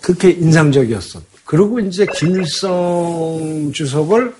[0.01, 1.19] 그렇게 인상적이었어.
[1.45, 4.35] 그리고 이제 김일성 주석을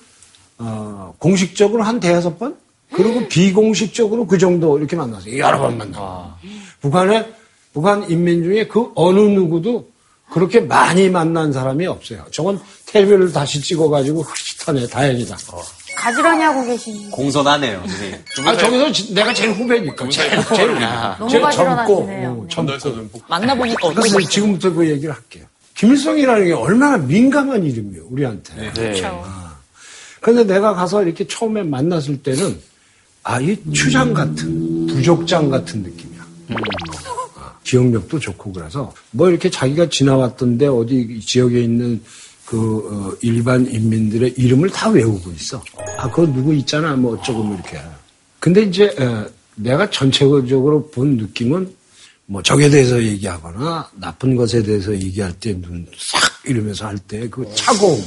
[0.60, 2.56] 어, 공식적으로 한 대여섯 번
[2.92, 5.38] 그리고 비공식적으로 그 정도 이렇게 만났어요.
[5.38, 6.36] 여러 번 만나.
[6.82, 7.34] 북한의
[7.74, 9.90] 북한 인민 중에 그 어느 누구도
[10.30, 12.26] 그렇게 많이 만난 사람이 없어요.
[12.32, 14.88] 저건 텔레비를 다시 찍어가지고 흐릿하네.
[14.88, 15.38] 다행이다.
[15.96, 17.10] 가지런히 하고 계신.
[17.10, 18.18] 공손하네요, 선생님.
[18.46, 20.08] 아, 저기서 지- 내가 제일 후배니까.
[20.10, 20.68] 제일, 제일,
[21.18, 22.06] 너무 제일 젊고.
[22.06, 22.30] 가지런하시네요.
[22.30, 22.48] 어,
[22.80, 23.22] 젊고.
[23.28, 25.46] 만나보니까 어떻게 그래서 지금부터 그 얘기를 할게요.
[25.76, 28.72] 김일성이라는 게 얼마나 민감한 이름이에요, 우리한테.
[28.74, 29.02] 네.
[30.22, 32.60] 그런데 내가 가서 이렇게 처음에 만났을 때는
[33.24, 36.26] 아, 이 추장 같은, 부족장 같은 느낌이야.
[37.68, 42.02] 기억력도 좋고 그래서 뭐 이렇게 자기가 지나왔던데 어디 지역에 있는
[42.46, 42.58] 그
[42.90, 45.62] 어, 일반 인민들의 이름을 다 외우고 있어.
[45.98, 46.96] 아, 그거 누구 있잖아.
[46.96, 47.78] 뭐 어쩌고 뭐 이렇게.
[48.40, 51.76] 근데 이제 에, 내가 전체적으로 본 느낌은
[52.28, 57.46] 뭐 적에 대해서 얘기하거나 나쁜 것에 대해서 얘기할 때 눈 싹 이러면서 할 때 그
[57.54, 58.00] 차가움.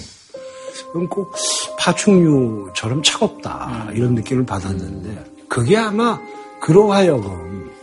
[0.92, 1.34] 그건 꼭
[1.78, 3.90] 파충류처럼 차갑다.
[3.94, 6.18] 이런 느낌을 받았는데 그게 아마
[6.61, 7.79] 그러하여금 어,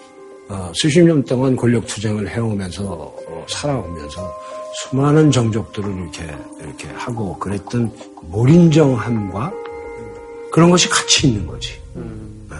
[0.73, 4.33] 수십 년 동안 권력 투쟁을 해오면서 어, 살아오면서
[4.75, 6.23] 수많은 정적들을 이렇게
[6.61, 7.91] 이렇게 하고 그랬던
[8.23, 9.51] 몰인정함과
[10.51, 11.73] 그런 것이 같이 있는 거지.
[11.95, 12.57] 어,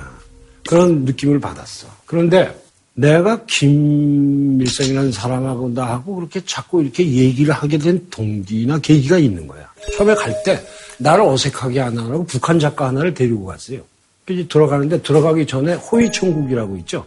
[0.67, 1.87] 그런 느낌을 받았어.
[2.05, 2.53] 그런데
[2.93, 9.71] 내가 김일성이라는 사람하고 나하고 그렇게 자꾸 이렇게 얘기를 하게 된 동기나 계기가 있는 거야.
[9.95, 10.59] 처음에 갈 때
[10.97, 13.81] 나를 어색하게 안 하라고 북한 작가 하나를 데리고 갔어요.
[14.25, 17.05] 그래서 들어가는데 들어가기 전에 호위천국이라고 있죠.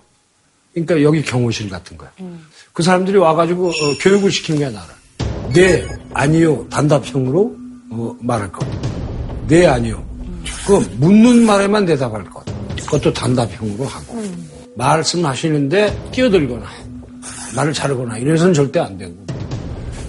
[0.72, 2.10] 그러니까 여기 경호실 같은 거야.
[2.72, 4.94] 그 사람들이 와가지고 어, 교육을 시키는 거야 나를.
[5.52, 7.56] 네, 아니요, 단답형으로
[7.90, 8.66] 어, 말할 것.
[9.48, 10.04] 네, 아니요.
[10.66, 12.44] 그 묻는 말에만 대답할 것.
[12.84, 14.22] 그것도 단답형으로 하고.
[14.76, 16.64] 말씀하시는데 끼어들거나
[17.56, 19.12] 말을 자르거나 이래서는 절대 안 되고.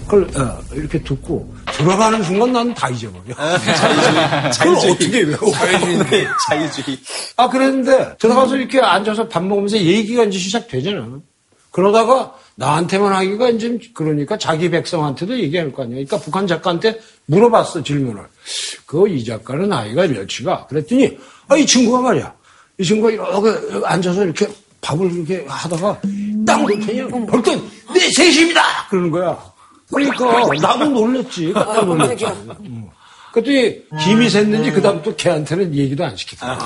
[0.06, 1.51] 그걸 어, 이렇게 듣고
[1.82, 3.34] 들어가는 순간 나는 다 잊어버려.
[3.34, 5.52] 그걸 어떻게 외워?
[5.52, 6.26] 자유주의.
[6.48, 6.98] 자유주의.
[7.36, 11.08] 아, 그랬는데 들어가서 이렇게 앉아서 밥 먹으면서 얘기가 이제 시작되잖아.
[11.70, 15.94] 그러다가 나한테만 하기가 이제 그러니까 자기 백성한테도 얘기할 거 아니야.
[15.96, 18.22] 그러니까 북한 작가한테 물어봤어, 질문을.
[18.86, 20.66] 그 이 작가는 나이가 몇이가?
[20.66, 21.16] 그랬더니,
[21.48, 22.32] 아, 이 친구가 말이야.
[22.78, 24.46] 이 친구가 이렇게 앉아서 이렇게
[24.82, 26.00] 밥을 이렇게 하다가
[26.46, 27.64] 딱 놓더니 벌떡
[27.94, 28.60] 네, 셋입니다!
[28.90, 29.51] 그러는 거야.
[29.92, 31.52] 그러니까 나도 놀랬지.
[31.52, 32.24] 깜짝 놀랐지.
[32.64, 32.90] 응.
[33.32, 36.58] 그랬더니 김이 샜는지 그다음부터 걔한테는 얘기도 안 시키더라.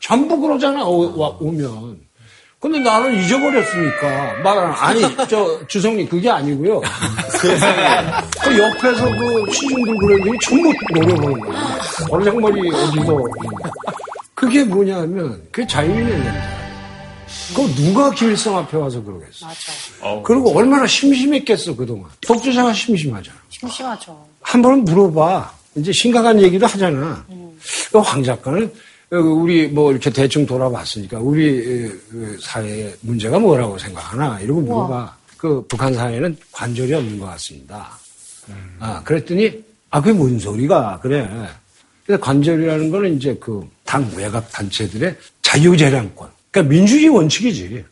[0.00, 1.98] 전부 그러잖아, 오, 와- 오면.
[2.60, 6.80] 근데 나는 잊어버렸으니까 말을 아니 저 주성님 그게 아니고요.
[8.42, 11.78] 그 옆에서 그 시중들 그랬더니 전부 노려보는 거야.
[12.10, 13.16] 어르장머리 어디서
[14.34, 16.57] 그게 뭐냐면 그게 자유인의 냄새.
[17.54, 19.46] 그 누가 김일성 앞에 와서 그러겠어.
[19.46, 20.22] 맞아.
[20.24, 22.10] 그리고 얼마나 심심했겠어 그동안.
[22.26, 23.36] 독재자가 심심하잖아.
[23.50, 24.26] 심심하죠.
[24.42, 25.52] 한 번은 물어봐.
[25.76, 27.24] 이제 심각한 얘기도 하잖아.
[27.92, 28.72] 그황 작가는
[29.10, 35.16] 어, 우리 뭐 이렇게 대충 돌아봤으니까 우리 어, 그 사회의 문제가 뭐라고 생각하나 이러고 물어봐.
[35.36, 37.98] 그 북한 사회는 관절이 없는 것 같습니다.
[38.80, 41.28] 아 그랬더니 아 그게 뭔 소리가 그래.
[42.06, 46.28] 근데 관절이라는 거는 이제 그 당 외곽 단체들의 자유재량권.
[46.50, 47.84] 그러니까 민주주의 원칙이지.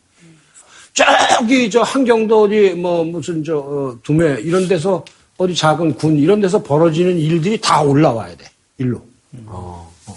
[0.93, 5.05] 저기 저 한경도 어디 뭐 무슨 저 어, 두매 이런 데서
[5.37, 8.45] 어디 작은 군 이런 데서 벌어지는 일들이 다 올라와야 돼
[8.79, 8.97] 일로.
[9.45, 10.15] 어, 어.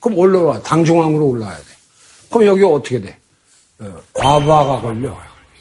[0.00, 1.64] 그럼 올라와 당중앙으로 올라와야 돼.
[2.28, 3.16] 그럼 여기 어떻게 돼?
[3.78, 5.16] 어, 과부하가 걸려.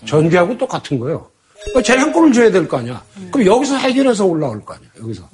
[0.06, 1.30] 전기하고 똑같은 거예요.
[1.76, 3.04] 어, 재량권을 줘야 될 거 아니야.
[3.32, 4.90] 그럼 여기서 해결해서 올라올 거 아니야.
[5.00, 5.30] 여기서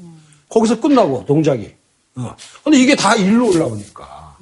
[0.49, 1.71] 거기서 끝나고 동작이.
[2.15, 2.35] 어.
[2.63, 4.37] 근데 이게 다 일로 올라오니까.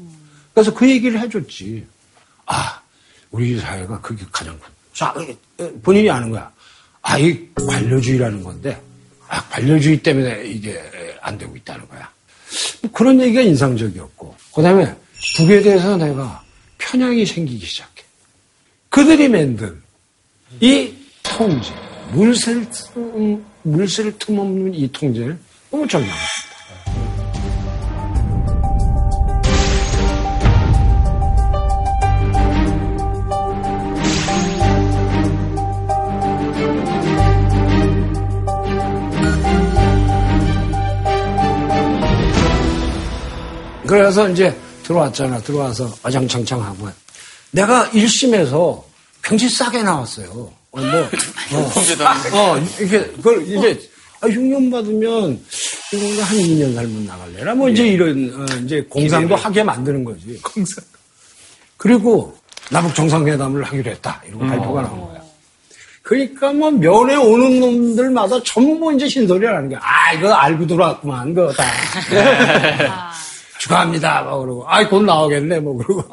[0.53, 1.85] 그래서 그 얘기를 해줬지.
[2.53, 2.79] 아,
[3.31, 4.69] 우리 사회가 그게 가장 큰.
[4.93, 5.09] 자,
[5.59, 6.51] 어, 본인이 아는 거야.
[7.01, 8.79] 아, 이 관료주의라는 건데,
[9.27, 10.79] 아, 관료주의 때문에 이게
[11.21, 12.07] 안 되고 있다는 거야.
[12.83, 14.95] 뭐 그런 얘기가 인상적이었고, 그 다음에
[15.35, 16.43] 북에 대해서 내가
[16.77, 18.03] 편향이 생기기 시작해.
[18.89, 19.81] 그들이 만든
[20.61, 20.93] 이
[21.23, 21.73] 통제,
[22.11, 25.39] 물샐, 틈- 물샐 틈 없는 이 통제를
[25.71, 26.52] 너무 절망했습니다.
[43.93, 45.37] 그래서 이제 들어왔잖아.
[45.41, 46.89] 들어와서 아장창창하고.
[47.51, 48.81] 내가 1심에서
[49.21, 50.51] 평시 싸게 나왔어요.
[50.71, 50.81] 어, 뭐,
[51.53, 53.79] 어, 어, 이렇게, 그걸 이제,
[54.19, 55.39] 아, 흉년 받으면,
[55.93, 57.53] 이거 한 2년 살면 나갈래라.
[57.53, 60.39] 뭐, 이제 이런, 어, 이제 공상도 하게 만드는 거지.
[60.41, 60.83] 공상.
[61.77, 62.35] 그리고
[62.71, 64.23] 남북 정상회담을 하기로 했다.
[64.27, 65.21] 이런 발표가 나온 거야.
[66.01, 69.79] 그러니까 뭐 면회 오는 놈들마다 전부 이제 신소리를 하는 거야.
[69.83, 71.63] 아, 이거 알고 들어왔구만, 그거 다.
[73.67, 74.23] 축하합니다.
[74.23, 74.65] 막 그러고.
[74.67, 75.59] 아이, 곧 나오겠네.
[75.59, 76.03] 뭐 그러고.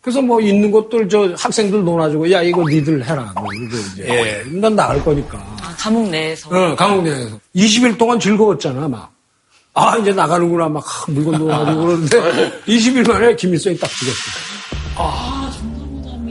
[0.00, 3.32] 그래서 뭐 있는 것들 저 학생들 논아주고 야, 이거 니들 해라.
[3.34, 4.06] 뭐 이러고 이제.
[4.08, 4.42] 예.
[4.60, 5.38] 난 나갈 거니까.
[5.38, 6.48] 아, 감옥 내에서.
[6.50, 7.38] 어, 감옥 내에서.
[7.54, 9.10] 20일 동안 즐거웠잖아, 막.
[9.74, 10.68] 아, 이제 나가는구나.
[10.68, 12.18] 막 하, 물건 놓아가지고 그러는데
[12.66, 14.16] 20일 만에 김일성이 딱 죽었어.
[14.96, 15.50] 아,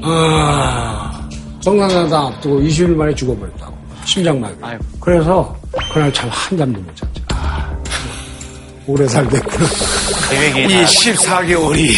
[0.01, 1.29] 정상회담.
[1.61, 3.77] 정상회담 앞두고 20일 만에 죽어버렸다고.
[4.05, 4.55] 심장마비.
[5.01, 5.55] 그래서
[5.93, 7.26] 그날 참 한잠도 못 잤지.
[8.87, 9.65] 아, 오래 살겠구나.
[10.29, 11.89] 계획이 이 14개월이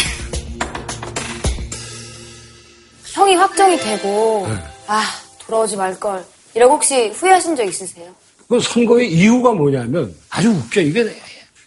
[3.12, 4.46] 형이 확정이 되고
[4.86, 5.02] 아,
[5.46, 6.24] 돌아오지 말걸.
[6.54, 8.06] 이러고 혹시 후회하신 적 있으세요?
[8.48, 10.80] 그 선거의 이유가 뭐냐면 아주 웃겨.
[10.80, 11.14] 이게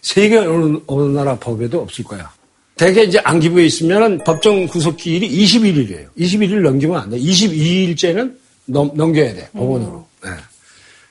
[0.02, 2.30] 세계 어느, 어느 나라 법에도 없을 거야.
[2.76, 6.06] 대개 이제 안기부에 있으면 법정 구속기일이 21일이에요.
[6.18, 7.18] 21일 넘기면 안 돼.
[7.18, 9.48] 22일째는 넘겨야 돼.
[9.52, 10.06] 법원으로.
[10.24, 10.30] 네.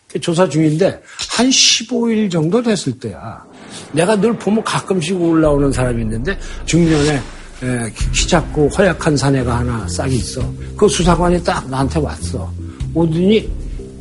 [0.07, 1.01] 그 조사 중인데
[1.32, 3.43] 한 15일 정도 됐을 때야.
[3.92, 7.16] 내가 늘 보면 가끔씩 올라오는 사람이 있는데 중년에
[7.64, 10.42] 에, 키- 키 작고 허약한 사내가 하나 싹이 있어.
[10.76, 12.52] 그 수사관이 딱 나한테 왔어.
[12.94, 13.50] 오더니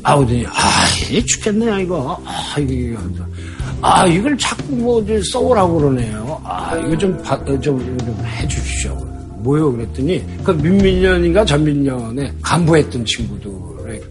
[0.03, 0.53] 아 오더니 아
[1.25, 2.21] 죽겠네 이거.
[2.27, 3.25] 아 하면서,
[3.81, 6.41] 아 이걸 자꾸 뭐 써오라고 그러네요.
[6.45, 8.95] 아 이거 좀, 바- 어, 좀, 좀 해주십시오.
[9.43, 13.53] 뭐요 그랬더니 그 민민년인가 전민년에 간부했던 친구들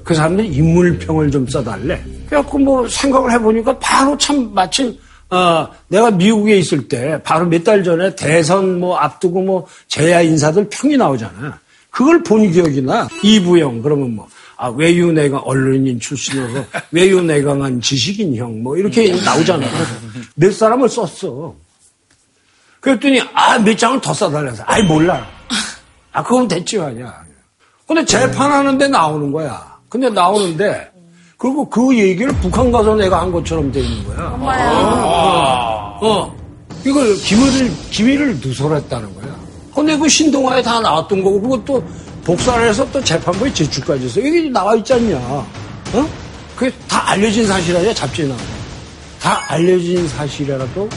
[0.03, 2.01] 그 사람들이 인물평을 좀 써달래.
[2.27, 4.95] 그래갖고 뭐 생각을 해보니까 바로 참 마침
[5.31, 10.67] 어, 내가 미국에 있을 때 바로 몇 달 전에 대선 뭐 앞두고 뭐 제야 인사들
[10.69, 11.59] 평이 나오잖아.
[11.89, 13.07] 그걸 본 기억이 나.
[13.23, 14.27] 이부영 그러면 뭐
[14.57, 19.65] 아, 외유 내가 언론인 출신으로 외유 내강한 지식인 형 뭐 이렇게 나오잖아.
[20.35, 21.55] 몇 사람을 썼어.
[22.81, 25.25] 그랬더니 아 몇 장을 더 써달라서 아이 몰라.
[26.11, 27.23] 아 그건 됐지 아니야.
[27.87, 29.79] 근데 재판하는데 나오는 거야.
[29.89, 30.90] 근데 나오는데
[31.41, 34.27] 그리고 그 얘기를 북한 가서 내가 한 것처럼 돼 있는 거야.
[34.39, 36.35] 어, 어.
[36.85, 39.35] 이걸 기밀을 기밀을 누설했다는 거야.
[39.73, 41.83] 근데 그 신동아에 다 나왔던 거고 그것도
[42.23, 45.17] 복사를 해서 또 재판부에 제출까지 해서 이게 나와 있지 않냐.
[45.17, 46.09] 어?
[46.55, 48.39] 그게 다 알려진 사실 아니야 잡지에 나와.
[49.19, 50.87] 다 알려진 사실이라도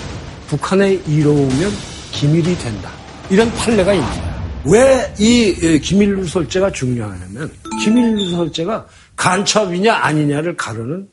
[0.48, 1.72] 북한에 이로우면
[2.12, 2.90] 기밀이 된다.
[3.30, 4.34] 이런 판례가 있는 거야.
[4.66, 7.50] 왜 이 기밀 누설죄가 중요하냐면
[7.82, 8.84] 기밀 누설죄가
[9.16, 11.08] 간첩이냐 아니냐를 가르는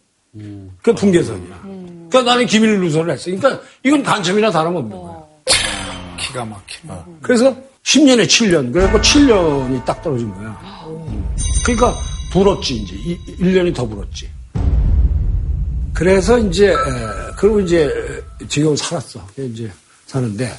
[0.82, 1.62] 그 분계선이야.
[2.10, 3.26] 그러니까 나는 기밀 누설을 했어.
[3.32, 5.22] 그러니까 이건 간첩이나 다름없는 거야.
[6.20, 6.94] 기가 막히네.
[7.22, 8.72] 그래서 10년에 7년.
[8.72, 10.60] 그래갖고 7년이 딱 떨어진 거야.
[11.66, 11.94] 그러니까
[12.32, 12.96] 불었지, 이제.
[13.40, 14.30] 1년이 더 불었지.
[15.94, 16.76] 그래서 이제, 에,
[17.38, 17.90] 그리고 이제
[18.48, 19.26] 지금 살았어.
[19.38, 19.72] 이제
[20.06, 20.52] 사는데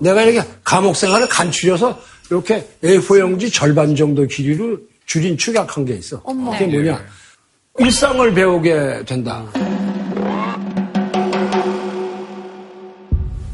[0.00, 4.78] 내가 이렇게 감옥 생활을 간추려서 이렇게 A4용지 절반 정도 길이로
[5.10, 6.20] 줄인 축약한 게 있어.
[6.22, 6.52] 어머.
[6.52, 7.04] 그게 뭐냐.
[7.80, 9.44] 일상을 배우게 된다.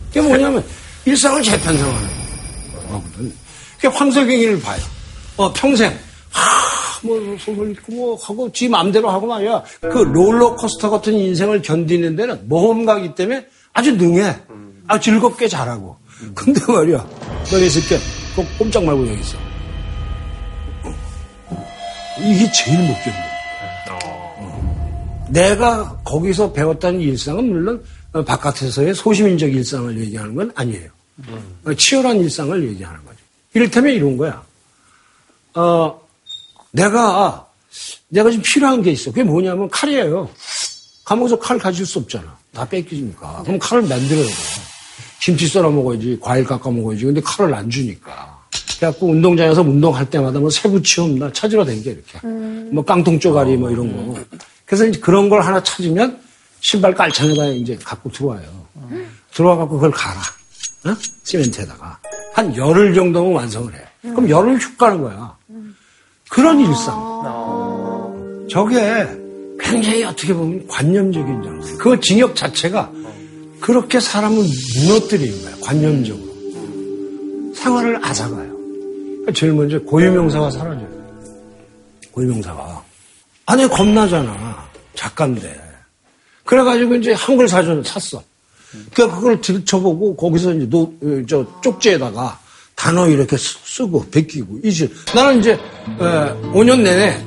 [0.09, 0.63] 그게 뭐냐면
[1.07, 2.09] 일상을 재편성하는
[2.91, 3.33] 거거든.
[3.77, 4.79] 그게 황석영이를 봐요.
[5.39, 5.99] 어, 평생
[6.31, 9.63] 하, 뭐 소설 읽고 뭐 하고 지 마음대로 하고 말이야.
[9.81, 14.37] 그 롤러코스터 같은 인생을 견디는 데는 모험가기 때문에 아주 능해.
[14.89, 15.97] 아주 즐겁게 잘하고.
[16.35, 17.09] 근데 말이야.
[17.51, 17.97] 너네 새끼
[18.35, 19.46] 꼭 꼼짝 말고 여기 있어.
[22.19, 23.19] 이게 제일 못 견뎌.
[23.91, 25.27] 어.
[25.31, 30.91] 내가 거기서 배웠다는 일상은 물론 어, 바깥에서의 소시민적 일상을 얘기하는 건 아니에요.
[31.65, 33.19] 어, 치열한 일상을 얘기하는 거죠.
[33.55, 34.43] 이를테면 이런 거야.
[35.55, 36.01] 어,
[36.71, 37.47] 내가,
[38.09, 39.11] 내가 지금 필요한 게 있어.
[39.11, 40.29] 그게 뭐냐면 칼이에요.
[41.05, 42.37] 감옥에서 칼 가질 수 없잖아.
[42.53, 43.43] 다 뺏기니까.
[43.45, 44.33] 그럼 칼을 만들어야 돼.
[45.23, 47.05] 김치 썰어 먹어야지, 과일 깎아 먹어야지.
[47.05, 48.36] 근데 칼을 안 주니까.
[48.79, 52.27] 그래갖고 운동장에서 운동할 때마다 뭐 세부치움 나 찾으러 다니게 이렇게.
[52.73, 54.21] 뭐 깡통 쪼가리 뭐 이런 거.
[54.65, 56.19] 그래서 이제 그런 걸 하나 찾으면
[56.61, 58.67] 신발 깔창에다 이제 갖고 들어와요.
[59.33, 60.21] 들어와갖고 그걸 갈아.
[60.87, 60.97] 어?
[61.25, 61.99] 시멘트에다가.
[62.35, 63.79] 한 열흘 정도면 완성을 해.
[64.03, 65.37] 그럼 열흘 쭉 가는 거야.
[66.29, 67.17] 그런 일상.
[68.51, 69.07] 저게
[69.59, 71.79] 굉장히 어떻게 보면 관념적인 장소.
[71.79, 72.91] 그 징역 자체가
[73.61, 74.45] 그렇게 사람을
[74.77, 75.55] 무너뜨리는 거야.
[75.63, 76.27] 관념적으로.
[77.55, 78.46] 생활을 앗아가요.
[79.35, 80.89] 제일 먼저 고유명사가 사라져요.
[82.13, 82.83] 고유명사가.
[83.47, 84.67] 아니, 겁나잖아.
[84.95, 85.61] 작가인데.
[86.45, 88.23] 그래가지고 이제 한글 사전을 샀어.
[88.93, 92.39] 그러니까 그걸 들춰보고 거기서 이제 노, 어, 저 쪽지에다가
[92.75, 95.55] 단어 이렇게 쓰- 쓰고 베끼고 이제 나는 이제
[95.99, 97.25] 어, 5년 내내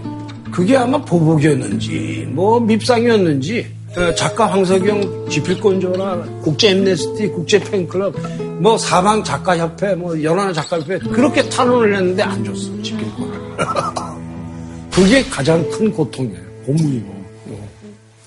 [0.51, 3.78] 그게 아마 보복이었는지 뭐 밉상이었는지 어,
[4.15, 8.15] 작가 황석영 지필권조나 국제 엠네스티 국제 팬클럽
[8.61, 13.57] 뭐 사방 작가협회 뭐 연하나 작가협회 그렇게 탄원을 했는데 안 줬어 지필권을
[14.93, 17.19] 그게 가장 큰 고통이에요 고문이고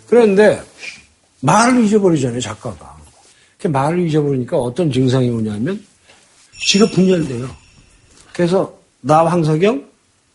[0.09, 0.61] 그런데
[1.41, 2.97] 말을 잊어버리잖아요 작가가
[3.59, 5.81] 그 말을 잊어버리니까 어떤 증상이 오냐면
[6.67, 7.49] 지가 분열돼요.
[8.33, 9.85] 그래서 나 황석영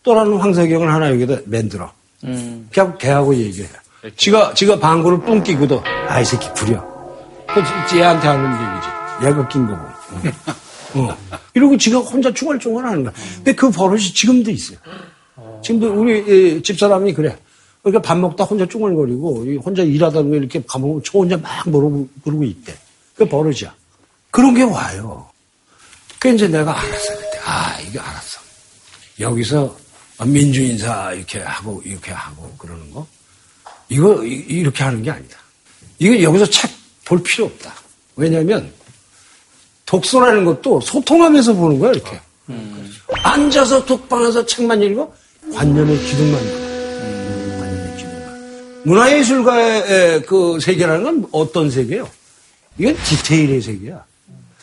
[0.03, 1.91] 또 다른 황석영을 하나 여기다 만들어.
[2.23, 2.67] 음.
[2.71, 3.67] 그냥 걔하고 얘기해.
[4.15, 6.85] 지가 지가 방구를 뿡 끼고도 아 이 새끼 부려.
[7.47, 9.27] 그 얘한테 하는 얘기지.
[9.27, 9.81] 얘가 낀 거고.
[10.95, 11.17] 어.
[11.53, 13.13] 이러고 지가 혼자 중얼중얼 하는 거야.
[13.35, 14.77] 근데 그 버릇이 지금도 있어요.
[15.63, 16.19] 지금도 우리
[16.57, 17.37] 이, 집사람이 그래.
[17.81, 22.43] 그러니까 밥 먹다 혼자 쭈글거리고 이 혼자 일하다가 이렇게 가보면 저 혼자 막 모르고 그러고
[22.43, 22.73] 있대.
[23.15, 23.73] 그 버릇이야.
[24.31, 25.27] 그런 게 와요.
[26.19, 27.39] 그 이제 내가 알았어 그때.
[27.45, 28.39] 아 이게 알았어.
[29.19, 29.75] 여기서
[30.25, 33.07] 민주인사 이렇게 하고 이렇게 하고 그러는 거
[33.89, 35.38] 이거 이- 이렇게 하는 게 아니다.
[35.99, 37.73] 이거 여기서 책 볼 필요 없다.
[38.17, 38.69] 왜냐하면
[39.85, 42.19] 독서라는 것도 소통하면서 보는 거야 이렇게.
[43.23, 45.09] 앉아서 독방에서 책만 읽어
[45.53, 46.49] 관념의 기둥만 봐.
[47.59, 48.81] 관념의 기둥만.
[48.83, 52.09] 문화예술가의 그 세계라는 건 어떤 세계예요?
[52.77, 54.03] 이건 디테일의 세계야.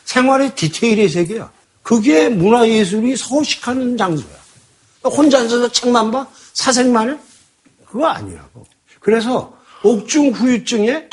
[0.04, 1.50] 생활의 디테일의 세계야.
[1.82, 4.34] 그게 문화예술이 서식하는 장소야.
[5.04, 6.26] 혼자 앉아서 책만 봐?
[6.52, 7.16] 사색만 해?
[7.86, 8.66] 그거 아니라고.
[9.04, 11.10] 그래서 옥중 후유증의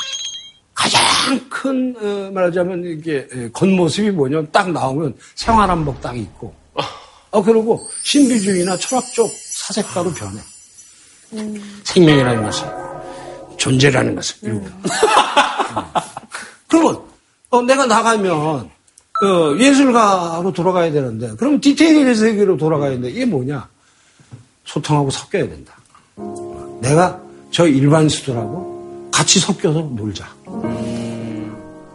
[0.72, 1.02] 가장
[1.50, 6.54] 큰 어, 말하자면 이게 에, 겉모습이 뭐냐면 딱 나오면 생활한복 딱 입고.
[7.30, 10.40] 어 그리고 신비주의나 철학 적 사색가로 변해.
[11.84, 12.68] 생명이라는 것은
[13.58, 14.66] 존재라는 것을 이루고
[16.68, 17.02] 그러면
[17.50, 23.68] 어, 내가 나가면 어, 예술가로 돌아가야 되는데 그럼 디테일의 세계로 돌아가야 되는데 이게 뭐냐?
[24.64, 25.74] 소통하고 섞여야 된다.
[26.80, 27.20] 내가
[27.52, 30.26] 저 일반수들하고 같이 섞여서 놀자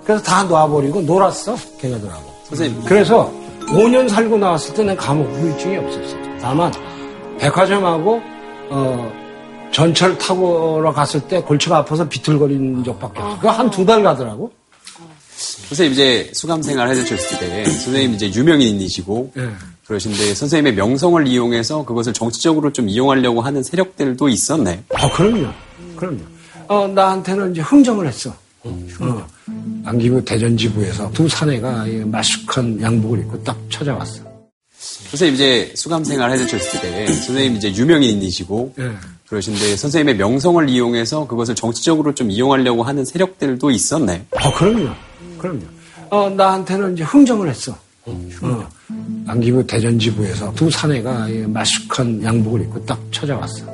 [0.06, 2.32] 그래서 다 놔버리고 놀았어, 걔네들하고.
[2.46, 2.82] 선생님.
[2.86, 3.30] 그래서
[3.68, 6.16] 5년 살고 나왔을 때는 감옥 후유증이 없었어.
[6.40, 6.72] 다만,
[7.40, 8.22] 백화점하고,
[8.70, 9.12] 어,
[9.74, 13.36] 전철 타고 갔을 때 골치가 아파서 비틀거리는 적밖에 없어.
[13.36, 14.50] 그거 한 두 달 가더라고.
[15.36, 19.50] 선생님 이제 수감 생활 해주셨을 때 선생님 이제 유명인이시고 예.
[19.88, 24.80] 그러신데 선생님의 명성을 이용해서 그것을 정치적으로 좀 이용하려고 하는 세력들도 있었나요?
[24.94, 25.48] 아, 그럼요.
[25.96, 26.20] 그럼요.
[26.68, 28.36] 어, 나한테는 이제 흥정을 했어.
[28.64, 29.28] 어,
[29.86, 34.24] 안기부 대전지부에서 두 사내가 이 마숙한 양복을 입고 딱 찾아왔어.
[34.78, 38.92] 선생님 이제 수감 생활 해주셨을 때 선생님 이제 유명인이시고 예.
[39.28, 44.20] 그러신데 선생님의 명성을 이용해서 그것을 정치적으로 좀 이용하려고 하는 세력들도 있었나요?
[44.36, 44.90] 아, 그럼요.
[45.38, 45.62] 그럼요.
[46.10, 47.78] 어, 나한테는 이제 흥정을 했어.
[48.42, 48.70] 어,
[49.28, 53.66] 안기부 대전지부에서 두 사내가 이 마숙한 양복을 입고 딱 찾아왔어.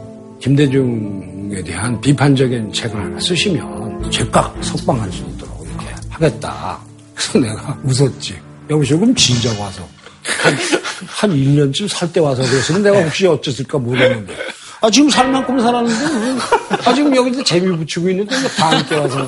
[0.42, 6.80] 김대중에 대한 비판적인 책을 하나 쓰시면 즉각 석방할 수 있도록 이렇게 하겠다.
[7.16, 8.36] 그래서 내가 웃었지.
[8.70, 9.88] 여보시오, 그럼 진작 와서.
[10.42, 10.54] 한,
[11.08, 14.36] 한 1년쯤 살 때 와서 그랬으면 내가 혹시 어쩌을까 모르는데.
[14.82, 16.36] 아, 지금 살 만큼 살았는데, 왜?
[16.86, 19.20] 아, 지금 여기서 재미 붙이고 있는데, 왜 밤늦게 와서.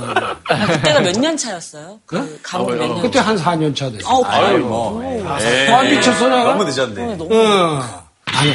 [0.49, 1.99] 아, 그때가 몇 년 차였어요?
[2.05, 3.01] 그 감옥 몇 년?
[3.01, 4.09] 그때 한 4년 차 됐어.
[4.09, 4.57] 아우, 아유?
[4.59, 4.97] 뭐.
[4.99, 5.03] 오.
[5.41, 5.69] 에이.
[5.69, 6.43] 아, 미쳤어, 내가?
[6.55, 7.01] 너무 늦었네.
[7.03, 8.03] 어, 너무 어.
[8.25, 8.53] 안 해.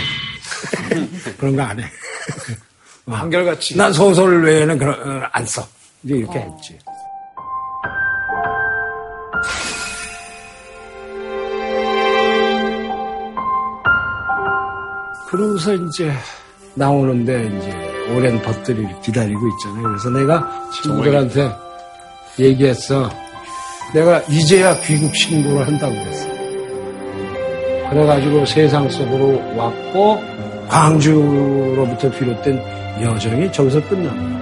[1.38, 1.84] 그런 거 안 해.
[3.07, 3.12] 어.
[3.14, 3.76] 한결같이.
[3.76, 5.66] 난 소설 외에는 그런, 어, 안 써.
[6.05, 6.78] 이제 이렇게 했지.
[15.28, 16.12] 그러고서 이제
[16.74, 19.82] 나오는데 이제 오랜 벗들이 기다리고 있잖아요.
[19.82, 21.50] 그래서 내가 친구들한테
[22.38, 23.08] 얘기했어.
[23.94, 26.28] 내가 이제야 귀국 신고를 한다고 그랬어.
[27.90, 30.22] 그래가지고 세상 속으로 왔고
[30.68, 34.40] 광주로부터 비롯된 여정이 저기서 거야.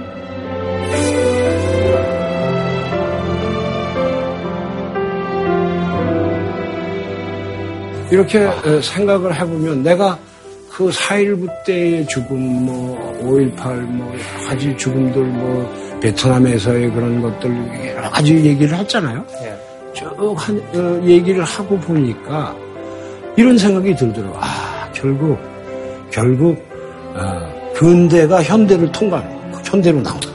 [8.11, 10.17] 이렇게 어, 생각을 해보면 내가
[10.79, 18.09] 그 4.19 때의 죽음, 뭐, 5.18, 뭐, 여러 가지 죽음들, 뭐, 베트남에서의 그런 것들, 여러
[18.09, 19.25] 가지 얘기를 했잖아요.
[19.93, 22.55] 쭉 한, 어, 얘기를 하고 보니까
[23.35, 24.37] 이런 생각이 들더라고.
[24.39, 25.37] 아, 결국,
[26.11, 26.57] 결국,
[27.13, 29.51] 어, 근대가 현대를 통과하는 거야.
[29.51, 30.29] 그 현대로 나온다.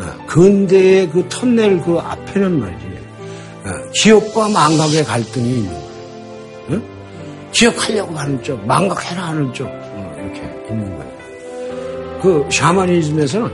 [0.00, 2.86] 어, 근대의 그 터널 그 앞에는 말이지,
[3.66, 5.83] 어, 기업과 망각의 갈등이 있는?
[7.54, 12.20] 기억하려고 하는 쪽, 망각해라 하는 쪽, 어, 이렇게 있는 거예요.
[12.20, 13.50] 그 샤머니즘에서는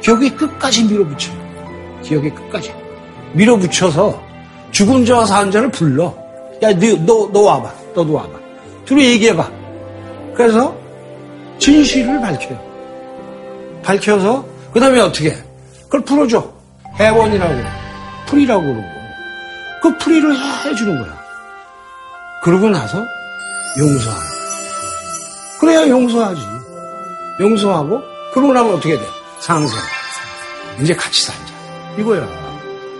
[0.00, 2.00] 기억이 끝까지 밀어붙여요.
[2.02, 2.72] 기억이 끝까지.
[3.32, 4.22] 밀어붙여서
[4.70, 6.14] 죽은 자와 산 자를 불러.
[6.62, 7.74] 야, 너, 너, 너 와봐.
[7.94, 8.28] 너도 와봐.
[8.84, 9.50] 둘이 얘기해봐.
[10.34, 10.76] 그래서
[11.58, 12.58] 진실을 밝혀요.
[13.82, 15.36] 밝혀서, 그 다음에 어떻게 해?
[15.84, 16.52] 그걸 풀어줘.
[17.00, 17.66] 해원이라고 그래.
[18.26, 18.82] 풀이라고 그러고.
[19.82, 21.18] 그 풀이를 해주는 거야.
[22.44, 23.02] 그러고 나서
[23.78, 24.22] 용서하는.
[25.60, 26.40] 그래야 용서하지.
[27.40, 28.02] 용서하고,
[28.32, 29.06] 그러고 나면 어떻게 돼?
[29.40, 29.78] 상생.
[30.80, 31.54] 이제 같이 살자.
[31.98, 32.28] 이거야.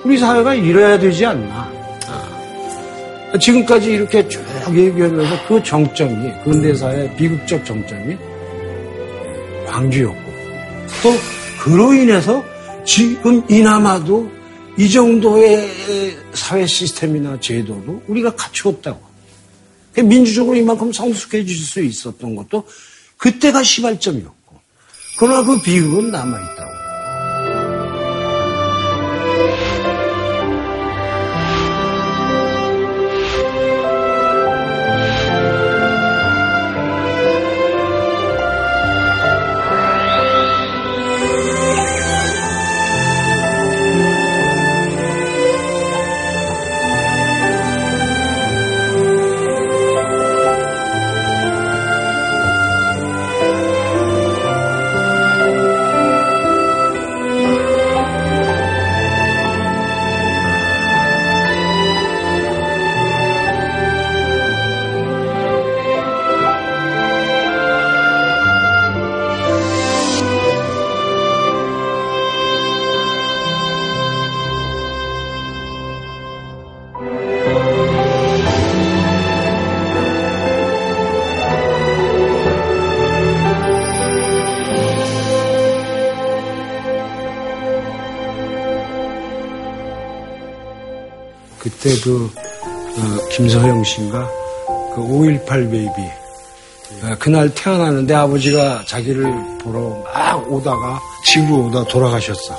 [0.05, 1.71] 우리 사회가 이래야 되지 않나.
[2.07, 3.39] 아.
[3.39, 4.43] 지금까지 이렇게 쭉
[4.75, 8.17] 얘기하면서 그 정점이, 근대사의 비극적 정점이
[9.67, 10.33] 광주였고,
[11.03, 11.13] 또
[11.63, 12.43] 그로 인해서
[12.85, 14.31] 지금 이나마도
[14.79, 19.10] 이 정도의 사회 시스템이나 제도도 우리가 갖추었다고.
[20.03, 22.67] 민주적으로 이만큼 성숙해질 수 있었던 것도
[23.17, 24.61] 그때가 시발점이었고.
[25.19, 26.80] 그러나 그 비극은 남아있다고.
[91.61, 94.29] 그때 그 어, 김서영 씨인가
[94.95, 96.03] 그 5.18 베이비
[97.05, 99.31] 어, 그날 태어나는데 아버지가 자기를
[99.63, 102.59] 보러 막 오다가 집으로 오다 돌아가셨어.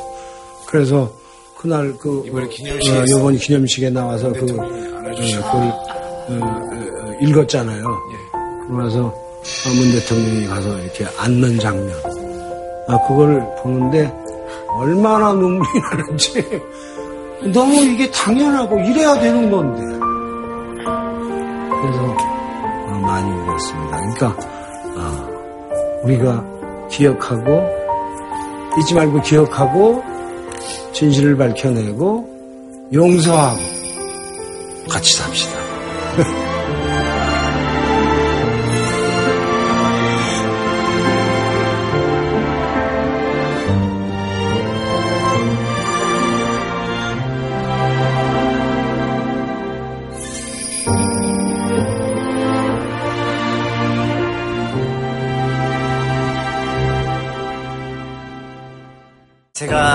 [0.68, 1.12] 그래서
[1.58, 5.86] 그날 그 이번에 기념식에 어, 이번 기념식에 나와서 그 대통령이 어, 어,
[6.30, 7.84] 어, 어, 읽었잖아요.
[8.68, 9.14] 그러고 나서
[9.76, 11.92] 문 대통령이 가서 이렇게 앉는 장면.
[12.88, 14.12] 아, 그걸 보는데
[14.70, 16.44] 얼마나 눈물이 나는지
[17.54, 19.82] 너무 이게 당연하고 이래야 되는 건데.
[21.82, 22.04] 그래서
[22.88, 23.98] 어, 많이 울었습니다.
[23.98, 24.36] 그러니까
[24.98, 25.28] 아,
[26.04, 26.46] 우리가
[26.90, 27.68] 기억하고
[28.80, 30.04] 잊지 말고 기억하고
[30.94, 33.60] 진실을 밝혀내고 용서하고
[34.90, 35.60] 같이 삽시다.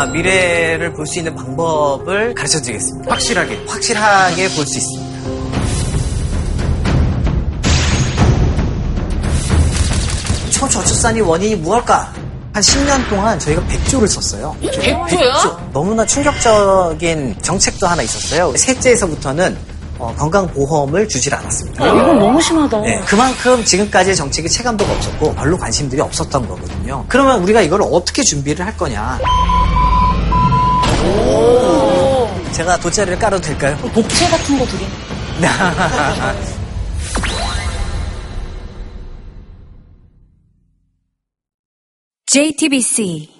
[0.06, 3.10] 미래를 볼 수 있는 방법을 가르쳐 드리겠습니다.
[3.10, 5.06] 확실하게, 확실하게 볼 수 있습니다.
[10.50, 12.12] 초저출산이 원인이 무엇일까?
[12.52, 14.56] 한 10년 동안 저희가 100조를 썼어요.
[14.62, 15.72] 100조요?
[15.72, 18.54] 너무나 충격적인 정책도 하나 있었어요.
[18.56, 19.56] 셋째에서부터는
[19.98, 21.86] 어, 건강보험을 주질 않았습니다.
[21.86, 22.80] 이건 너무 심하다.
[22.82, 27.04] 네, 그만큼 지금까지의 정책이 체감도가 없었고 별로 관심들이 없었던 거거든요.
[27.08, 29.18] 그러면 우리가 이걸 어떻게 준비를 할 거냐?
[32.56, 33.76] 제가 돗자리를 깔아도 될까요?
[33.76, 34.88] 복채 같은 거 드림.
[42.24, 43.35] JTBC